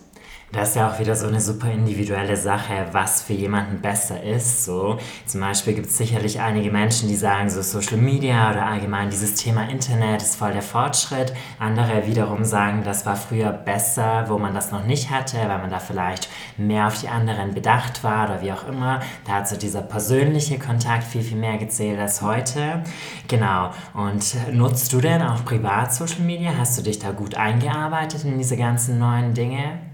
Das 0.53 0.71
ist 0.71 0.75
ja 0.75 0.91
auch 0.91 0.99
wieder 0.99 1.15
so 1.15 1.29
eine 1.29 1.41
super 1.41 1.71
individuelle 1.71 2.37
Sache, 2.37 2.89
was 2.91 3.23
für 3.23 3.35
jemanden 3.35 3.81
besser 3.81 4.21
ist. 4.21 4.65
So, 4.65 4.99
zum 5.25 5.41
Beispiel 5.41 5.75
gibt 5.75 5.87
es 5.87 5.97
sicherlich 5.97 6.41
einige 6.41 6.73
Menschen, 6.73 7.09
die 7.09 7.15
sagen, 7.15 7.49
so 7.49 7.63
Social 7.63 7.99
Media 7.99 8.51
oder 8.51 8.67
allgemein 8.67 9.11
dieses 9.11 9.37
Thema 9.37 9.69
Internet 9.69 10.23
ist 10.23 10.35
voll 10.35 10.53
der 10.53 10.63
Fortschritt. 10.63 11.33
Andere 11.61 12.05
wiederum 12.09 12.45
sagen, 12.45 12.83
das 12.85 13.07
war 13.07 13.15
früher 13.15 13.53
besser, 13.53 14.25
wo 14.27 14.39
man 14.39 14.53
das 14.53 14.73
noch 14.73 14.85
nicht 14.85 15.11
hatte, 15.11 15.37
weil 15.37 15.59
man 15.59 15.71
da 15.71 15.79
vielleicht 15.79 16.29
mehr 16.57 16.89
auf 16.89 17.01
die 17.01 17.09
anderen 17.09 17.55
bedacht 17.55 18.03
war 18.03 18.25
oder 18.25 18.43
wie 18.43 18.51
auch 18.51 18.67
immer. 18.67 18.99
Da 19.27 19.35
hat 19.35 19.49
so 19.49 19.57
dieser 19.57 19.83
persönliche 19.83 20.59
Kontakt 20.59 21.05
viel, 21.05 21.23
viel 21.23 21.39
mehr 21.39 21.59
gezählt 21.59 22.01
als 22.01 22.23
heute. 22.23 22.83
Genau. 23.29 23.71
Und 23.95 24.35
nutzt 24.53 24.93
du 24.93 25.01
denn 25.01 25.23
auch 25.23 25.45
privat 25.45 25.95
Social 25.95 26.23
Media? 26.23 26.51
Hast 26.59 26.77
du 26.77 26.83
dich 26.83 26.99
da 26.99 27.13
gut 27.13 27.37
eingearbeitet 27.37 28.25
in 28.25 28.37
diese 28.37 28.57
ganzen 28.57 28.99
neuen 28.99 29.33
Dinge? 29.33 29.90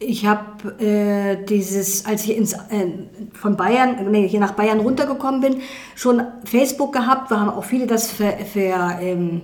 Ich 0.00 0.26
habe 0.26 0.78
äh, 0.82 1.44
dieses, 1.44 2.06
als 2.06 2.24
ich 2.24 2.36
ins, 2.36 2.52
äh, 2.52 2.86
von 3.32 3.56
Bayern, 3.56 4.10
nee, 4.10 4.28
hier 4.28 4.38
nach 4.38 4.52
Bayern 4.52 4.78
runtergekommen 4.78 5.40
bin, 5.40 5.60
schon 5.96 6.22
Facebook 6.44 6.92
gehabt. 6.92 7.30
Wir 7.30 7.40
haben 7.40 7.50
auch 7.50 7.64
viele 7.64 7.86
das 7.88 8.10
ver, 8.10 8.38
ver, 8.38 8.98
ähm, 9.00 9.42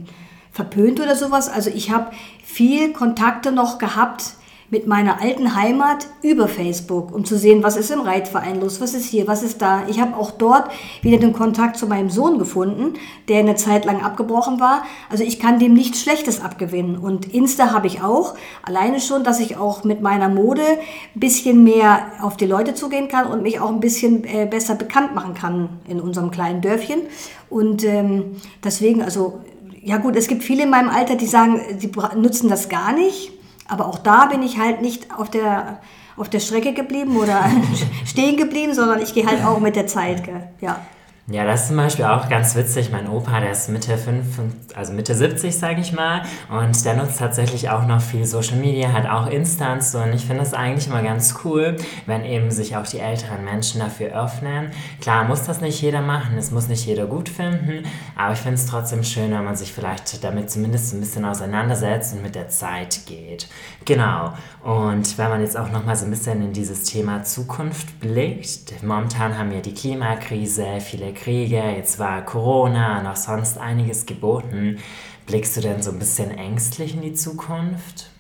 verpönt 0.52 1.00
oder 1.00 1.16
sowas. 1.16 1.48
Also 1.48 1.70
ich 1.70 1.90
habe 1.90 2.12
viel 2.44 2.92
Kontakte 2.92 3.50
noch 3.50 3.78
gehabt 3.78 4.34
mit 4.74 4.88
meiner 4.88 5.22
alten 5.22 5.54
Heimat 5.54 6.08
über 6.20 6.48
Facebook, 6.48 7.14
um 7.14 7.24
zu 7.24 7.38
sehen, 7.38 7.62
was 7.62 7.76
ist 7.76 7.92
im 7.92 8.00
Reitverein 8.00 8.60
los, 8.60 8.80
was 8.80 8.92
ist 8.92 9.04
hier, 9.04 9.28
was 9.28 9.44
ist 9.44 9.62
da. 9.62 9.84
Ich 9.86 10.00
habe 10.00 10.16
auch 10.16 10.32
dort 10.32 10.68
wieder 11.00 11.18
den 11.18 11.32
Kontakt 11.32 11.76
zu 11.76 11.86
meinem 11.86 12.10
Sohn 12.10 12.40
gefunden, 12.40 12.94
der 13.28 13.38
eine 13.38 13.54
Zeit 13.54 13.84
lang 13.84 14.02
abgebrochen 14.02 14.58
war. 14.58 14.82
Also 15.08 15.22
ich 15.22 15.38
kann 15.38 15.60
dem 15.60 15.74
nichts 15.74 16.02
Schlechtes 16.02 16.42
abgewinnen. 16.42 16.98
Und 16.98 17.32
Insta 17.32 17.70
habe 17.70 17.86
ich 17.86 18.02
auch. 18.02 18.34
Alleine 18.64 18.98
schon, 18.98 19.22
dass 19.22 19.38
ich 19.38 19.56
auch 19.56 19.84
mit 19.84 20.00
meiner 20.00 20.28
Mode 20.28 20.62
ein 20.62 21.20
bisschen 21.20 21.62
mehr 21.62 22.06
auf 22.20 22.36
die 22.36 22.46
Leute 22.46 22.74
zugehen 22.74 23.06
kann 23.06 23.28
und 23.28 23.44
mich 23.44 23.60
auch 23.60 23.70
ein 23.70 23.78
bisschen 23.78 24.24
äh, 24.24 24.44
besser 24.44 24.74
bekannt 24.74 25.14
machen 25.14 25.34
kann 25.34 25.68
in 25.86 26.00
unserem 26.00 26.32
kleinen 26.32 26.62
Dörfchen. 26.62 27.02
Und 27.48 27.84
ähm, 27.84 28.38
deswegen, 28.64 29.02
also 29.02 29.38
ja 29.84 29.98
gut, 29.98 30.16
es 30.16 30.26
gibt 30.26 30.42
viele 30.42 30.64
in 30.64 30.70
meinem 30.70 30.88
Alter, 30.88 31.14
die 31.14 31.26
sagen, 31.26 31.60
sie 31.78 31.92
nutzen 32.16 32.48
das 32.48 32.68
gar 32.68 32.92
nicht. 32.92 33.33
Aber 33.68 33.86
auch 33.86 33.98
da 33.98 34.26
bin 34.26 34.42
ich 34.42 34.58
halt 34.58 34.82
nicht 34.82 35.12
auf 35.16 35.30
der, 35.30 35.80
auf 36.16 36.28
der 36.28 36.40
Strecke 36.40 36.74
geblieben 36.74 37.16
oder 37.16 37.44
stehen 38.04 38.36
geblieben, 38.36 38.74
sondern 38.74 39.00
ich 39.00 39.14
gehe 39.14 39.26
halt 39.26 39.44
auch 39.44 39.60
mit 39.60 39.76
der 39.76 39.86
Zeit. 39.86 40.24
Gell? 40.24 40.48
Ja. 40.60 40.80
Ja, 41.26 41.46
das 41.46 41.62
ist 41.62 41.68
zum 41.68 41.78
Beispiel 41.78 42.04
auch 42.04 42.28
ganz 42.28 42.54
witzig. 42.54 42.90
Mein 42.92 43.08
Opa, 43.08 43.40
der 43.40 43.52
ist 43.52 43.70
Mitte 43.70 43.96
5, 43.96 44.26
also 44.74 44.92
Mitte 44.92 45.14
70, 45.14 45.56
sage 45.56 45.80
ich 45.80 45.94
mal. 45.94 46.20
Und 46.50 46.84
der 46.84 46.96
nutzt 46.96 47.18
tatsächlich 47.18 47.70
auch 47.70 47.86
noch 47.86 48.02
viel 48.02 48.26
Social 48.26 48.58
Media, 48.58 48.92
hat 48.92 49.08
auch 49.08 49.28
Instants. 49.28 49.94
Und 49.94 50.12
ich 50.12 50.26
finde 50.26 50.42
das 50.42 50.52
eigentlich 50.52 50.86
immer 50.86 51.02
ganz 51.02 51.36
cool, 51.42 51.78
wenn 52.04 52.26
eben 52.26 52.50
sich 52.50 52.76
auch 52.76 52.86
die 52.86 52.98
älteren 52.98 53.42
Menschen 53.42 53.80
dafür 53.80 54.08
öffnen. 54.08 54.70
Klar 55.00 55.24
muss 55.24 55.44
das 55.44 55.62
nicht 55.62 55.80
jeder 55.80 56.02
machen, 56.02 56.36
es 56.36 56.50
muss 56.50 56.68
nicht 56.68 56.84
jeder 56.84 57.06
gut 57.06 57.30
finden. 57.30 57.86
Aber 58.16 58.34
ich 58.34 58.40
finde 58.40 58.56
es 58.56 58.66
trotzdem 58.66 59.02
schön, 59.02 59.30
wenn 59.30 59.44
man 59.44 59.56
sich 59.56 59.72
vielleicht 59.72 60.22
damit 60.22 60.50
zumindest 60.50 60.92
ein 60.92 61.00
bisschen 61.00 61.24
auseinandersetzt 61.24 62.14
und 62.14 62.22
mit 62.22 62.34
der 62.34 62.50
Zeit 62.50 63.06
geht. 63.06 63.48
Genau. 63.86 64.34
Und 64.62 65.16
wenn 65.16 65.30
man 65.30 65.40
jetzt 65.40 65.56
auch 65.56 65.70
nochmal 65.70 65.96
so 65.96 66.04
ein 66.04 66.10
bisschen 66.10 66.42
in 66.42 66.52
dieses 66.52 66.82
Thema 66.82 67.22
Zukunft 67.22 67.98
blickt. 67.98 68.82
Momentan 68.82 69.38
haben 69.38 69.50
wir 69.52 69.62
die 69.62 69.72
Klimakrise, 69.72 70.66
viele 70.80 71.13
Kriege, 71.14 71.56
jetzt 71.56 71.98
war 71.98 72.22
Corona 72.24 73.10
auch 73.10 73.16
sonst 73.16 73.58
einiges 73.58 74.06
geboten. 74.06 74.78
Blickst 75.26 75.56
du 75.56 75.60
denn 75.60 75.82
so 75.82 75.90
ein 75.90 75.98
bisschen 75.98 76.30
ängstlich 76.30 76.94
in 76.94 77.02
die 77.02 77.14
Zukunft? 77.14 78.10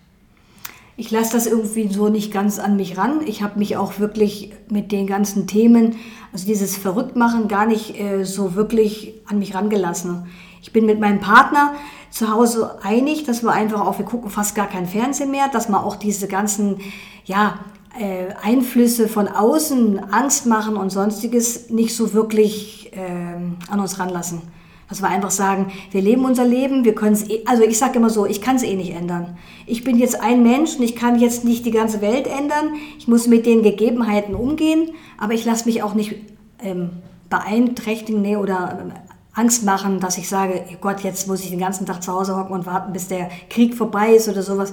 Ich 0.96 1.10
lasse 1.10 1.32
das 1.32 1.46
irgendwie 1.46 1.92
so 1.92 2.08
nicht 2.08 2.32
ganz 2.32 2.58
an 2.58 2.76
mich 2.76 2.96
ran. 2.96 3.20
Ich 3.26 3.42
habe 3.42 3.58
mich 3.58 3.76
auch 3.76 3.98
wirklich 3.98 4.52
mit 4.70 4.92
den 4.92 5.06
ganzen 5.08 5.46
Themen, 5.48 5.96
also 6.32 6.46
dieses 6.46 6.76
Verrücktmachen, 6.76 7.48
gar 7.48 7.66
nicht 7.66 7.98
äh, 8.00 8.24
so 8.24 8.54
wirklich 8.54 9.14
an 9.26 9.40
mich 9.40 9.54
rangelassen. 9.54 10.26
Ich 10.62 10.72
bin 10.72 10.86
mit 10.86 11.00
meinem 11.00 11.20
Partner 11.20 11.74
zu 12.10 12.32
Hause 12.32 12.78
einig, 12.82 13.24
dass 13.24 13.42
wir 13.42 13.50
einfach 13.50 13.80
auch, 13.80 13.98
wir 13.98 14.06
gucken 14.06 14.30
fast 14.30 14.54
gar 14.54 14.68
kein 14.68 14.86
Fernsehen 14.86 15.32
mehr, 15.32 15.48
dass 15.48 15.68
man 15.68 15.82
auch 15.82 15.96
diese 15.96 16.28
ganzen, 16.28 16.76
ja, 17.24 17.58
äh, 17.98 18.34
Einflüsse 18.42 19.08
von 19.08 19.28
außen, 19.28 20.12
Angst 20.12 20.46
machen 20.46 20.76
und 20.76 20.90
sonstiges 20.90 21.70
nicht 21.70 21.94
so 21.94 22.12
wirklich 22.12 22.92
äh, 22.92 23.70
an 23.70 23.80
uns 23.80 23.98
ranlassen. 23.98 24.42
Dass 24.88 25.00
wir 25.00 25.08
einfach 25.08 25.30
sagen, 25.30 25.72
wir 25.92 26.02
leben 26.02 26.24
unser 26.24 26.44
Leben, 26.44 26.84
wir 26.84 26.94
können 26.94 27.14
es, 27.14 27.28
eh, 27.28 27.42
also 27.46 27.62
ich 27.62 27.78
sage 27.78 27.98
immer 27.98 28.10
so, 28.10 28.26
ich 28.26 28.40
kann 28.40 28.56
es 28.56 28.62
eh 28.62 28.74
nicht 28.74 28.94
ändern. 28.94 29.36
Ich 29.66 29.84
bin 29.84 29.98
jetzt 29.98 30.20
ein 30.20 30.42
Mensch 30.42 30.76
und 30.76 30.82
ich 30.82 30.96
kann 30.96 31.18
jetzt 31.18 31.44
nicht 31.44 31.64
die 31.64 31.70
ganze 31.70 32.00
Welt 32.00 32.26
ändern. 32.26 32.74
Ich 32.98 33.08
muss 33.08 33.26
mit 33.26 33.46
den 33.46 33.62
Gegebenheiten 33.62 34.34
umgehen, 34.34 34.90
aber 35.18 35.34
ich 35.34 35.44
lasse 35.44 35.66
mich 35.66 35.82
auch 35.82 35.94
nicht 35.94 36.16
ähm, 36.60 36.90
beeinträchtigen 37.30 38.22
nee, 38.22 38.36
oder 38.36 38.78
ähm, 38.80 38.92
Angst 39.32 39.64
machen, 39.64 40.00
dass 40.00 40.18
ich 40.18 40.28
sage, 40.28 40.64
oh 40.72 40.76
Gott, 40.80 41.00
jetzt 41.00 41.26
muss 41.26 41.42
ich 41.42 41.50
den 41.50 41.58
ganzen 41.58 41.86
Tag 41.86 42.02
zu 42.02 42.12
Hause 42.12 42.36
hocken 42.36 42.52
und 42.52 42.66
warten, 42.66 42.92
bis 42.92 43.08
der 43.08 43.30
Krieg 43.50 43.74
vorbei 43.74 44.14
ist 44.14 44.28
oder 44.28 44.42
sowas. 44.42 44.72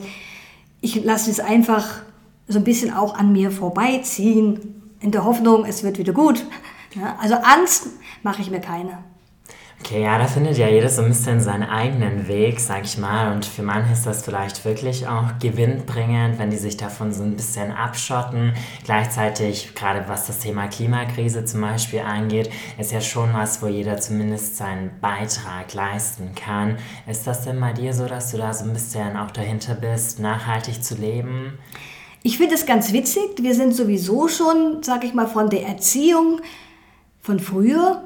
Ich 0.81 1.03
lasse 1.03 1.31
es 1.31 1.39
einfach 1.39 2.01
so 2.51 2.59
ein 2.59 2.63
bisschen 2.63 2.93
auch 2.93 3.15
an 3.15 3.31
mir 3.31 3.51
vorbeiziehen, 3.51 4.81
in 4.99 5.11
der 5.11 5.25
Hoffnung, 5.25 5.65
es 5.65 5.83
wird 5.83 5.97
wieder 5.97 6.13
gut. 6.13 6.45
Ja, 6.93 7.17
also 7.19 7.35
Angst 7.35 7.87
mache 8.23 8.41
ich 8.41 8.51
mir 8.51 8.59
keine. 8.59 8.99
Okay, 9.83 10.03
ja, 10.03 10.19
da 10.19 10.27
findet 10.27 10.59
ja 10.59 10.67
jeder 10.67 10.89
so 10.89 11.01
ein 11.01 11.07
bisschen 11.07 11.41
seinen 11.41 11.63
eigenen 11.63 12.27
Weg, 12.27 12.59
sag 12.59 12.83
ich 12.85 12.99
mal. 12.99 13.33
Und 13.33 13.45
für 13.45 13.63
manche 13.63 13.93
ist 13.93 14.05
das 14.05 14.23
vielleicht 14.23 14.63
wirklich 14.63 15.07
auch 15.07 15.39
gewinnbringend, 15.39 16.37
wenn 16.37 16.51
die 16.51 16.57
sich 16.57 16.77
davon 16.77 17.11
so 17.11 17.23
ein 17.23 17.35
bisschen 17.35 17.71
abschotten. 17.71 18.53
Gleichzeitig, 18.83 19.73
gerade 19.73 20.07
was 20.07 20.27
das 20.27 20.37
Thema 20.37 20.67
Klimakrise 20.67 21.45
zum 21.45 21.61
Beispiel 21.61 22.01
angeht, 22.01 22.51
ist 22.77 22.91
ja 22.91 23.01
schon 23.01 23.33
was, 23.33 23.63
wo 23.63 23.67
jeder 23.67 23.97
zumindest 23.97 24.55
seinen 24.55 24.91
Beitrag 25.01 25.73
leisten 25.73 26.35
kann. 26.35 26.77
Ist 27.07 27.25
das 27.25 27.43
denn 27.43 27.59
bei 27.59 27.73
dir 27.73 27.95
so, 27.95 28.05
dass 28.05 28.29
du 28.31 28.37
da 28.37 28.53
so 28.53 28.65
ein 28.65 28.73
bisschen 28.73 29.17
auch 29.17 29.31
dahinter 29.31 29.73
bist, 29.73 30.19
nachhaltig 30.19 30.83
zu 30.83 30.93
leben? 30.93 31.57
Ich 32.23 32.37
finde 32.37 32.55
es 32.55 32.65
ganz 32.65 32.93
witzig. 32.93 33.23
Wir 33.41 33.55
sind 33.55 33.75
sowieso 33.75 34.27
schon, 34.27 34.83
sag 34.83 35.03
ich 35.03 35.13
mal, 35.13 35.27
von 35.27 35.49
der 35.49 35.67
Erziehung 35.67 36.41
von 37.19 37.39
früher 37.39 38.03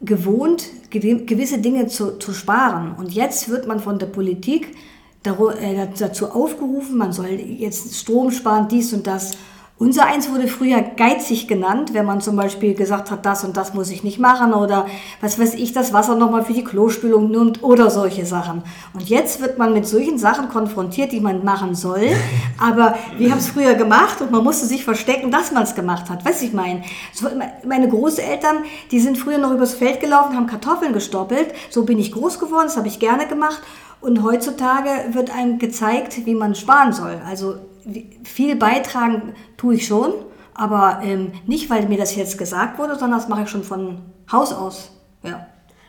gewohnt, 0.00 0.66
gewisse 0.90 1.58
Dinge 1.58 1.88
zu, 1.88 2.18
zu 2.18 2.32
sparen. 2.32 2.94
Und 2.96 3.12
jetzt 3.12 3.48
wird 3.48 3.66
man 3.66 3.80
von 3.80 3.98
der 3.98 4.06
Politik 4.06 4.76
äh, 5.24 5.88
dazu 5.98 6.30
aufgerufen, 6.30 6.96
man 6.96 7.12
soll 7.12 7.26
jetzt 7.26 7.94
Strom 7.94 8.30
sparen, 8.30 8.68
dies 8.68 8.92
und 8.92 9.06
das. 9.06 9.32
Unser 9.80 10.06
eins 10.06 10.28
wurde 10.28 10.48
früher 10.48 10.82
geizig 10.82 11.46
genannt, 11.46 11.94
wenn 11.94 12.04
man 12.04 12.20
zum 12.20 12.34
Beispiel 12.34 12.74
gesagt 12.74 13.12
hat, 13.12 13.24
das 13.24 13.44
und 13.44 13.56
das 13.56 13.74
muss 13.74 13.90
ich 13.90 14.02
nicht 14.02 14.18
machen 14.18 14.52
oder 14.52 14.86
was 15.20 15.38
weiß 15.38 15.54
ich, 15.54 15.72
das 15.72 15.92
Wasser 15.92 16.16
nochmal 16.16 16.44
für 16.44 16.52
die 16.52 16.64
Klospülung 16.64 17.30
nimmt 17.30 17.62
oder 17.62 17.88
solche 17.88 18.26
Sachen. 18.26 18.64
Und 18.92 19.08
jetzt 19.08 19.40
wird 19.40 19.56
man 19.56 19.72
mit 19.72 19.86
solchen 19.86 20.18
Sachen 20.18 20.48
konfrontiert, 20.48 21.12
die 21.12 21.20
man 21.20 21.44
machen 21.44 21.76
soll. 21.76 22.08
Aber 22.58 22.98
wir 23.18 23.30
haben 23.30 23.38
es 23.38 23.50
früher 23.50 23.74
gemacht 23.74 24.20
und 24.20 24.32
man 24.32 24.42
musste 24.42 24.66
sich 24.66 24.84
verstecken, 24.84 25.30
dass 25.30 25.52
man 25.52 25.62
es 25.62 25.76
gemacht 25.76 26.10
hat. 26.10 26.24
Weißt 26.24 26.42
du, 26.42 26.46
ich 26.46 26.52
meine, 26.52 26.82
so, 27.12 27.28
meine 27.64 27.88
Großeltern, 27.88 28.64
die 28.90 28.98
sind 28.98 29.16
früher 29.16 29.38
noch 29.38 29.52
übers 29.52 29.74
Feld 29.74 30.00
gelaufen, 30.00 30.34
haben 30.34 30.48
Kartoffeln 30.48 30.92
gestoppelt. 30.92 31.54
So 31.70 31.84
bin 31.84 32.00
ich 32.00 32.10
groß 32.10 32.40
geworden, 32.40 32.64
das 32.66 32.76
habe 32.76 32.88
ich 32.88 32.98
gerne 32.98 33.28
gemacht. 33.28 33.60
Und 34.00 34.24
heutzutage 34.24 34.90
wird 35.12 35.32
einem 35.32 35.60
gezeigt, 35.60 36.26
wie 36.26 36.34
man 36.34 36.56
sparen 36.56 36.92
soll. 36.92 37.20
Also 37.24 37.58
viel 38.24 38.56
beitragen 38.56 39.34
tue 39.56 39.74
ich 39.76 39.86
schon, 39.86 40.12
aber 40.54 41.00
ähm, 41.02 41.32
nicht, 41.46 41.70
weil 41.70 41.88
mir 41.88 41.98
das 41.98 42.14
jetzt 42.16 42.38
gesagt 42.38 42.78
wurde, 42.78 42.98
sondern 42.98 43.18
das 43.18 43.28
mache 43.28 43.42
ich 43.42 43.48
schon 43.48 43.64
von 43.64 44.02
Haus 44.30 44.52
aus. 44.52 44.92
Ja. 45.22 45.47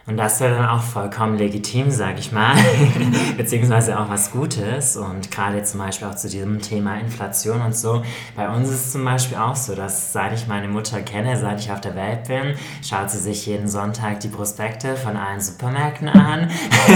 Und 0.10 0.18
das 0.18 0.40
ja 0.40 0.50
dann 0.50 0.66
auch 0.66 0.82
vollkommen 0.82 1.38
legitim, 1.38 1.92
sag 1.92 2.18
ich 2.18 2.32
mal, 2.32 2.56
beziehungsweise 3.38 4.00
auch 4.00 4.10
was 4.10 4.32
Gutes. 4.32 4.98
Und 4.98 5.30
gerade 5.30 5.62
zum 5.62 5.80
Beispiel 5.80 6.08
auch 6.08 6.16
zu 6.16 6.28
diesem 6.28 6.60
Thema 6.64 6.98
Inflation 6.98 7.62
und 7.62 7.76
so. 7.76 8.02
Bei 8.36 8.50
uns 8.50 8.70
ist 8.70 8.86
es 8.88 8.92
zum 8.94 9.06
Beispiel 9.06 9.38
auch 9.38 9.56
so, 9.56 9.76
dass 9.76 10.12
seit 10.12 10.34
ich 10.34 10.48
meine 10.48 10.68
Mutter 10.68 11.04
kenne, 11.04 11.38
seit 11.38 11.60
ich 11.60 11.72
auf 11.72 11.80
der 11.80 11.94
Welt 11.94 12.24
bin, 12.28 12.56
schaut 12.84 13.12
sie 13.12 13.20
sich 13.20 13.46
jeden 13.46 13.68
Sonntag 13.68 14.20
die 14.22 14.30
Prospekte 14.30 14.96
von 14.96 15.16
allen 15.16 15.42
Supermärkten 15.42 16.10
an, 16.10 16.50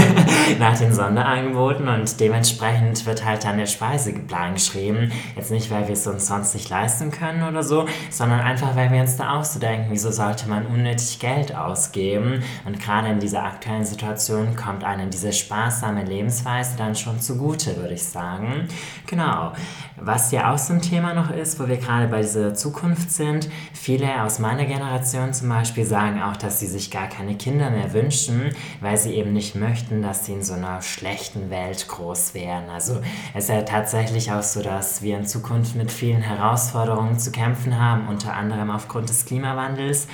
nach 0.60 0.80
den 0.80 0.92
Sonderangeboten 0.92 1.88
und 1.88 2.20
dementsprechend 2.20 3.06
wird 3.06 3.24
halt 3.24 3.44
dann 3.44 3.60
der 3.60 3.68
Speiseplan 3.68 4.56
geschrieben. 4.56 5.12
Jetzt 5.36 5.52
nicht, 5.52 5.70
weil 5.70 5.88
wir 5.88 5.94
es 5.94 6.08
uns 6.08 6.26
sonst 6.26 6.56
nicht 6.56 6.68
leisten 6.68 7.12
können 7.12 7.44
oder 7.44 7.62
so, 7.62 7.86
sondern 8.10 8.40
einfach, 8.40 8.76
weil 8.76 8.92
wir 8.92 9.02
uns 9.02 9.18
da 9.18 9.38
auch 9.38 9.44
so 9.44 9.60
denken, 9.60 9.90
wieso 9.92 10.10
sollte 10.10 10.50
man 10.50 10.66
unnötig 10.66 11.20
Geld 11.20 11.56
ausgeben? 11.56 12.42
Und 12.66 12.80
gerade 12.80 13.03
gerade 13.04 13.14
in 13.14 13.20
dieser 13.20 13.44
aktuellen 13.44 13.84
Situation 13.84 14.56
kommt 14.56 14.84
einem 14.84 15.10
diese 15.10 15.34
sparsame 15.34 16.06
Lebensweise 16.06 16.78
dann 16.78 16.96
schon 16.96 17.20
zugute, 17.20 17.76
würde 17.78 17.94
ich 17.94 18.04
sagen. 18.04 18.68
Genau. 19.08 19.52
Was 19.98 20.32
ja 20.32 20.54
auch 20.54 20.58
so 20.58 20.74
ein 20.74 20.82
Thema 20.82 21.14
noch 21.14 21.30
ist, 21.30 21.60
wo 21.60 21.68
wir 21.68 21.78
gerade 21.78 22.08
bei 22.08 22.22
dieser 22.22 22.54
Zukunft 22.54 23.12
sind, 23.12 23.50
viele 23.74 24.24
aus 24.24 24.40
meiner 24.40 24.66
Generation 24.66 25.34
zum 25.34 25.50
Beispiel 25.50 25.86
sagen 25.86 26.22
auch, 26.22 26.38
dass 26.38 26.60
sie 26.60 26.68
sich 26.68 26.92
gar 26.92 27.08
keine 27.08 27.36
Kinder 27.36 27.70
mehr 27.70 27.94
wünschen, 27.94 28.52
weil 28.80 28.98
sie 28.98 29.14
eben 29.14 29.34
nicht 29.34 29.56
möchten, 29.56 30.02
dass 30.02 30.26
sie 30.26 30.34
in 30.34 30.44
so 30.44 30.54
einer 30.54 30.82
schlechten 30.82 31.50
Welt 31.50 31.88
groß 31.88 32.34
werden. 32.34 32.70
Also 32.70 33.02
es 33.34 33.46
ist 33.46 33.50
ja 33.50 33.62
tatsächlich 33.64 34.32
auch 34.32 34.44
so, 34.44 34.62
dass 34.62 35.02
wir 35.02 35.18
in 35.18 35.26
Zukunft 35.26 35.76
mit 35.76 35.92
vielen 35.92 36.22
Herausforderungen 36.22 37.20
zu 37.20 37.32
kämpfen 37.32 37.78
haben, 37.78 38.08
unter 38.08 38.34
anderem 38.34 38.70
aufgrund 38.70 39.10
des 39.10 39.26
Klimawandels. 39.26 40.08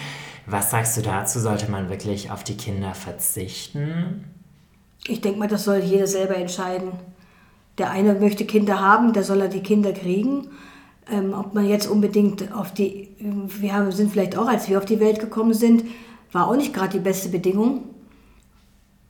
Was 0.49 0.71
sagst 0.71 0.97
du 0.97 1.01
dazu? 1.01 1.39
Sollte 1.39 1.69
man 1.69 1.89
wirklich 1.89 2.31
auf 2.31 2.43
die 2.43 2.57
Kinder 2.57 2.95
verzichten? 2.95 4.23
Ich 5.07 5.21
denke 5.21 5.37
mal, 5.37 5.47
das 5.47 5.63
soll 5.63 5.77
jeder 5.77 6.07
selber 6.07 6.35
entscheiden. 6.35 6.91
Der 7.77 7.91
eine 7.91 8.15
möchte 8.15 8.45
Kinder 8.45 8.79
haben, 8.79 9.13
der 9.13 9.23
soll 9.23 9.41
er 9.41 9.47
die 9.47 9.61
Kinder 9.61 9.93
kriegen. 9.93 10.49
Ähm, 11.11 11.33
ob 11.33 11.53
man 11.53 11.67
jetzt 11.67 11.87
unbedingt 11.87 12.51
auf 12.53 12.73
die, 12.73 13.09
wir 13.19 13.73
haben, 13.73 13.91
sind 13.91 14.11
vielleicht 14.11 14.37
auch, 14.37 14.47
als 14.47 14.67
wir 14.67 14.79
auf 14.79 14.85
die 14.85 14.99
Welt 14.99 15.19
gekommen 15.19 15.53
sind, 15.53 15.83
war 16.31 16.47
auch 16.47 16.55
nicht 16.55 16.73
gerade 16.73 16.93
die 16.93 17.03
beste 17.03 17.29
Bedingung. 17.29 17.83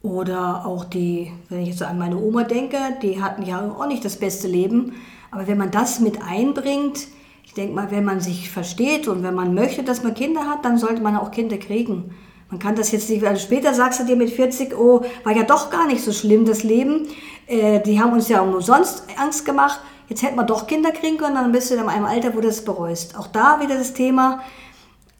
Oder 0.02 0.66
auch 0.66 0.86
die, 0.86 1.32
wenn 1.48 1.62
ich 1.62 1.70
jetzt 1.70 1.84
an 1.84 1.98
meine 1.98 2.18
Oma 2.18 2.44
denke, 2.44 2.78
die 3.02 3.22
hatten 3.22 3.44
ja 3.44 3.62
auch 3.62 3.88
nicht 3.88 4.04
das 4.04 4.18
beste 4.18 4.48
Leben. 4.48 4.94
Aber 5.32 5.48
wenn 5.48 5.58
man 5.58 5.72
das 5.72 6.00
mit 6.00 6.22
einbringt, 6.22 7.08
ich 7.50 7.56
denke 7.56 7.74
mal, 7.74 7.90
wenn 7.90 8.06
man 8.06 8.22
sich 8.22 8.52
versteht 8.52 9.08
und 9.08 9.24
wenn 9.24 9.34
man 9.34 9.56
möchte, 9.56 9.82
dass 9.82 10.04
man 10.04 10.14
Kinder 10.14 10.42
hat, 10.42 10.64
dann 10.64 10.78
sollte 10.78 11.02
man 11.02 11.18
auch 11.18 11.32
Kinder 11.32 11.58
kriegen. 11.58 12.16
Man 12.52 12.60
kann 12.60 12.76
das 12.76 12.92
jetzt 12.92 13.10
nicht, 13.10 13.26
also 13.26 13.42
später 13.42 13.74
sagst 13.74 14.00
du 14.00 14.06
dir 14.06 14.16
mit 14.16 14.30
40, 14.30 14.78
oh, 14.78 15.02
war 15.24 15.36
ja 15.36 15.42
doch 15.42 15.72
gar 15.72 15.88
nicht 15.88 16.04
so 16.04 16.12
schlimm, 16.12 16.46
das 16.46 16.62
Leben. 16.62 17.08
Äh, 17.48 17.80
die 17.80 18.00
haben 18.00 18.14
uns 18.14 18.30
ja 18.30 18.42
umsonst 18.42 19.06
Angst 19.18 19.46
gemacht. 19.46 19.80
Jetzt 20.10 20.22
hätten 20.22 20.36
wir 20.36 20.44
doch 20.44 20.68
Kinder 20.68 20.92
kriegen 20.92 21.18
können, 21.18 21.34
dann 21.34 21.52
bist 21.52 21.72
du 21.72 21.74
in 21.74 21.80
einem 21.80 22.06
Alter, 22.06 22.36
wo 22.36 22.40
du 22.40 22.50
das 22.50 22.64
bereust. 22.64 23.18
Auch 23.18 23.26
da 23.26 23.60
wieder 23.62 23.80
das 23.80 23.94
Thema, 23.94 24.42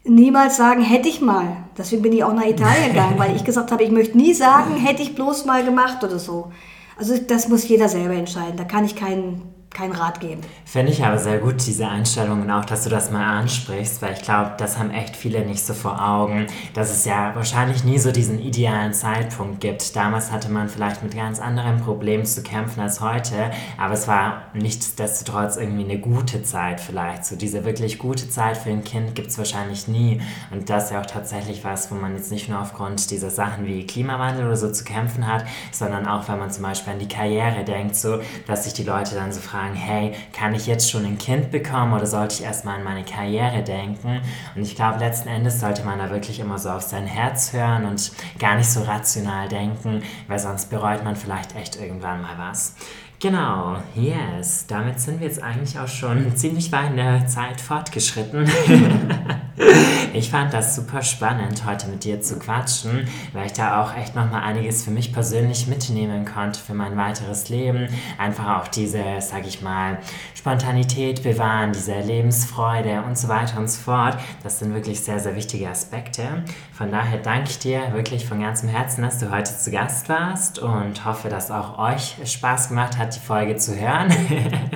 niemals 0.04 0.58
sagen, 0.58 0.84
hätte 0.84 1.10
ich 1.10 1.22
mal. 1.22 1.48
Deswegen 1.80 2.04
bin 2.04 2.14
ich 2.14 2.24
auch 2.24 2.34
nach 2.34 2.46
Italien 2.46 2.90
gegangen, 2.94 3.18
weil 3.18 3.36
ich 3.36 3.44
gesagt 3.44 3.72
habe, 3.72 3.84
ich 3.84 3.90
möchte 3.90 4.16
nie 4.16 4.36
sagen, 4.36 4.76
hätte 4.76 5.02
ich 5.02 5.16
bloß 5.16 5.46
mal 5.46 5.66
gemacht 5.66 6.04
oder 6.04 6.20
so. 6.20 6.52
Also 6.96 7.18
das 7.18 7.50
muss 7.50 7.68
jeder 7.68 7.90
selber 7.90 8.14
entscheiden. 8.14 8.56
Da 8.56 8.66
kann 8.66 8.86
ich 8.86 8.96
keinen 8.96 9.49
keinen 9.72 9.94
Rat 9.94 10.20
geben. 10.20 10.42
Finde 10.66 10.92
ich 10.92 11.04
aber 11.04 11.18
sehr 11.20 11.38
gut, 11.38 11.66
diese 11.66 11.88
Einstellung 11.88 12.42
und 12.42 12.52
auch, 12.52 12.66
dass 12.66 12.84
du 12.84 12.90
das 12.90 13.12
mal 13.12 13.40
ansprichst, 13.40 14.02
weil 14.02 14.14
ich 14.14 14.22
glaube, 14.22 14.54
das 14.58 14.78
haben 14.78 14.92
echt 14.92 15.16
viele 15.16 15.46
nicht 15.46 15.64
so 15.64 15.74
vor 15.74 16.02
Augen, 16.02 16.48
dass 16.74 16.92
es 16.92 17.06
ja 17.06 17.34
wahrscheinlich 17.36 17.84
nie 17.84 18.00
so 18.00 18.12
diesen 18.12 18.40
idealen 18.40 18.94
Zeitpunkt 18.94 19.62
gibt. 19.62 19.96
Damals 19.96 20.32
hatte 20.32 20.50
man 20.50 20.70
vielleicht 20.70 21.04
mit 21.04 21.16
ganz 21.16 21.40
anderen 21.40 21.82
Problemen 21.82 22.26
zu 22.26 22.42
kämpfen 22.42 22.82
als 22.82 23.00
heute, 23.00 23.52
aber 23.78 23.94
es 23.94 24.08
war 24.08 24.44
nichtsdestotrotz 24.54 25.58
irgendwie 25.58 25.84
eine 25.84 26.00
gute 26.00 26.44
Zeit 26.44 26.82
vielleicht. 26.82 27.26
So 27.26 27.36
diese 27.36 27.64
wirklich 27.64 28.00
gute 28.00 28.30
Zeit 28.30 28.58
für 28.58 28.70
ein 28.70 28.84
Kind 28.84 29.16
gibt 29.16 29.30
es 29.30 29.38
wahrscheinlich 29.38 29.88
nie. 29.88 30.22
Und 30.52 30.70
das 30.70 30.86
ist 30.86 30.92
ja 30.92 31.02
auch 31.02 31.06
tatsächlich 31.06 31.64
was, 31.64 31.92
wo 31.92 31.96
man 31.96 32.16
jetzt 32.16 32.32
nicht 32.32 32.50
nur 32.50 32.60
aufgrund 32.60 33.12
dieser 33.12 33.30
Sachen 33.30 33.66
wie 33.66 33.86
Klimawandel 33.86 34.46
oder 34.46 34.58
so 34.58 34.72
zu 34.72 34.84
kämpfen 34.84 35.28
hat, 35.28 35.46
sondern 35.72 36.08
auch, 36.08 36.28
wenn 36.28 36.40
man 36.40 36.52
zum 36.52 36.64
Beispiel 36.64 36.94
an 36.94 37.00
die 37.00 37.08
Karriere 37.08 37.64
denkt, 37.64 37.96
so, 37.96 38.20
dass 38.48 38.64
sich 38.64 38.74
die 38.74 38.84
Leute 38.84 39.16
dann 39.16 39.32
so 39.32 39.40
fragen, 39.40 39.59
fragen, 39.60 39.76
hey, 39.76 40.14
kann 40.32 40.54
ich 40.54 40.68
jetzt 40.68 40.90
schon 40.90 41.06
ein 41.06 41.18
Kind 41.18 41.52
bekommen 41.52 41.94
oder 41.94 42.06
sollte 42.06 42.36
ich 42.36 42.44
erstmal 42.44 42.78
an 42.78 42.84
meine 42.84 43.04
Karriere 43.04 43.62
denken? 43.62 44.22
Und 44.56 44.62
ich 44.62 44.76
glaube, 44.76 45.00
letzten 45.00 45.28
Endes 45.28 45.60
sollte 45.60 45.84
man 45.84 46.00
da 46.00 46.10
wirklich 46.10 46.40
immer 46.40 46.58
so 46.58 46.70
auf 46.70 46.84
sein 46.84 47.06
Herz 47.06 47.52
hören 47.52 47.86
und 47.86 48.12
gar 48.40 48.56
nicht 48.56 48.70
so 48.70 48.84
rational 48.84 49.50
denken, 49.50 50.04
weil 50.28 50.40
sonst 50.40 50.70
bereut 50.70 51.04
man 51.04 51.16
vielleicht 51.16 51.56
echt 51.56 51.76
irgendwann 51.76 52.22
mal 52.22 52.38
was. 52.38 52.76
Genau, 53.22 53.76
yes. 53.96 54.66
Damit 54.66 55.02
sind 55.02 55.20
wir 55.20 55.28
jetzt 55.28 55.44
eigentlich 55.44 55.78
auch 55.78 55.90
schon 55.90 56.38
ziemlich 56.38 56.72
weit 56.72 56.92
in 56.92 56.96
der 56.96 57.28
Zeit 57.28 57.60
fortgeschritten. 57.60 58.50
ich 60.14 60.32
fand 60.32 60.54
das 60.54 60.74
super 60.78 61.02
spannend, 61.02 61.66
heute 61.66 61.90
mit 61.90 62.06
dir 62.06 62.22
zu 62.22 62.40
quatschen, 62.40 63.10
weil 63.34 63.48
ich 63.48 63.54
da 63.54 63.84
auch 63.84 63.94
echt 63.94 64.16
nochmal 64.16 64.44
einiges 64.44 64.86
für 64.86 64.92
mich 64.92 65.12
persönlich 65.12 65.68
mitnehmen 65.68 66.24
konnte 66.24 66.62
für 66.62 66.74
mein 66.74 66.96
weiteres 66.96 67.50
Leben. 67.50 67.90
Einfach 68.18 68.62
auch 68.62 68.70
diese, 68.70 69.04
sag 69.20 69.46
ich 69.46 69.62
mal, 69.62 69.98
Spontanität 70.34 71.22
bewahren, 71.22 71.74
diese 71.74 72.00
Lebensfreude 72.00 73.04
und 73.06 73.18
so 73.18 73.28
weiter 73.28 73.60
und 73.60 73.70
so 73.70 73.82
fort. 73.82 74.18
Das 74.44 74.60
sind 74.60 74.74
wirklich 74.74 75.02
sehr, 75.02 75.20
sehr 75.20 75.36
wichtige 75.36 75.68
Aspekte. 75.68 76.46
Von 76.72 76.90
daher 76.90 77.18
danke 77.18 77.50
ich 77.50 77.60
dir 77.60 77.92
wirklich 77.92 78.26
von 78.26 78.40
ganzem 78.40 78.70
Herzen, 78.70 79.02
dass 79.02 79.20
du 79.20 79.30
heute 79.30 79.54
zu 79.58 79.72
Gast 79.72 80.08
warst 80.08 80.60
und 80.60 81.04
hoffe, 81.04 81.28
dass 81.28 81.52
auch 81.52 81.78
euch 81.78 82.16
Spaß 82.24 82.70
gemacht 82.70 82.98
hat, 83.10 83.16
die 83.16 83.26
Folge 83.26 83.56
zu 83.58 83.76
hören. 83.76 84.14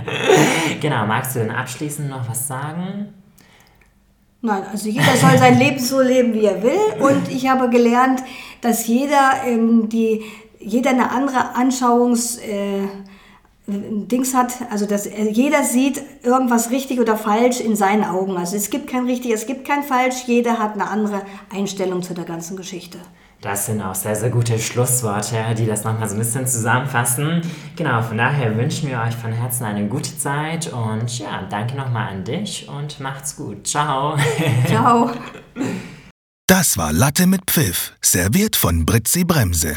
genau, 0.82 1.06
magst 1.06 1.36
du 1.36 1.40
denn 1.40 1.52
abschließend 1.52 2.10
noch 2.10 2.28
was 2.28 2.48
sagen? 2.48 3.14
Nein, 4.42 4.64
also 4.72 4.90
jeder 4.90 5.16
soll 5.16 5.38
sein 5.38 5.58
Leben 5.58 5.80
so 5.80 6.02
leben, 6.02 6.34
wie 6.34 6.46
er 6.46 6.62
will. 6.62 6.78
Und 7.00 7.30
ich 7.30 7.48
habe 7.48 7.70
gelernt, 7.70 8.22
dass 8.62 8.88
jeder, 8.88 9.44
ähm, 9.46 9.88
die, 9.90 10.24
jeder 10.60 10.92
eine 10.92 11.12
andere 11.12 11.56
Anschauungs... 11.56 12.38
Äh, 12.38 12.88
Dings 13.66 14.36
hat, 14.36 14.56
also 14.72 14.86
dass 14.86 15.06
jeder 15.06 15.64
sieht 15.64 16.04
irgendwas 16.22 16.70
richtig 16.70 17.00
oder 17.00 17.16
falsch 17.16 17.62
in 17.62 17.78
seinen 17.78 18.04
Augen. 18.04 18.36
Also 18.36 18.58
es 18.58 18.70
gibt 18.70 18.88
kein 18.88 19.06
richtig, 19.06 19.32
es 19.32 19.46
gibt 19.46 19.66
kein 19.66 19.84
falsch, 19.84 20.26
jeder 20.28 20.60
hat 20.60 20.74
eine 20.74 20.90
andere 20.90 21.22
Einstellung 21.50 22.04
zu 22.04 22.14
der 22.14 22.26
ganzen 22.26 22.58
Geschichte. 22.58 22.98
Das 23.44 23.66
sind 23.66 23.82
auch 23.82 23.94
sehr, 23.94 24.16
sehr 24.16 24.30
gute 24.30 24.58
Schlussworte, 24.58 25.36
die 25.58 25.66
das 25.66 25.84
nochmal 25.84 26.08
so 26.08 26.16
ein 26.16 26.20
bisschen 26.20 26.48
zusammenfassen. 26.48 27.42
Genau, 27.76 28.02
von 28.02 28.18
daher 28.18 28.56
wünschen 28.56 28.88
wir 28.88 29.02
euch 29.02 29.16
von 29.16 29.34
Herzen 29.34 29.66
eine 29.66 29.86
gute 29.90 30.18
Zeit 30.18 30.72
und 30.72 31.20
ja, 31.20 31.46
danke 31.50 31.76
nochmal 31.76 32.08
an 32.08 32.24
dich 32.24 32.70
und 32.70 33.02
macht's 33.02 33.36
gut. 33.36 33.68
Ciao. 33.68 34.18
Ciao. 34.68 35.12
Das 36.48 36.78
war 36.78 36.94
Latte 36.94 37.28
mit 37.28 37.42
Pfiff, 37.52 37.92
serviert 38.02 38.56
von 38.56 38.86
Britzi 38.86 39.26
Bremse. 39.26 39.76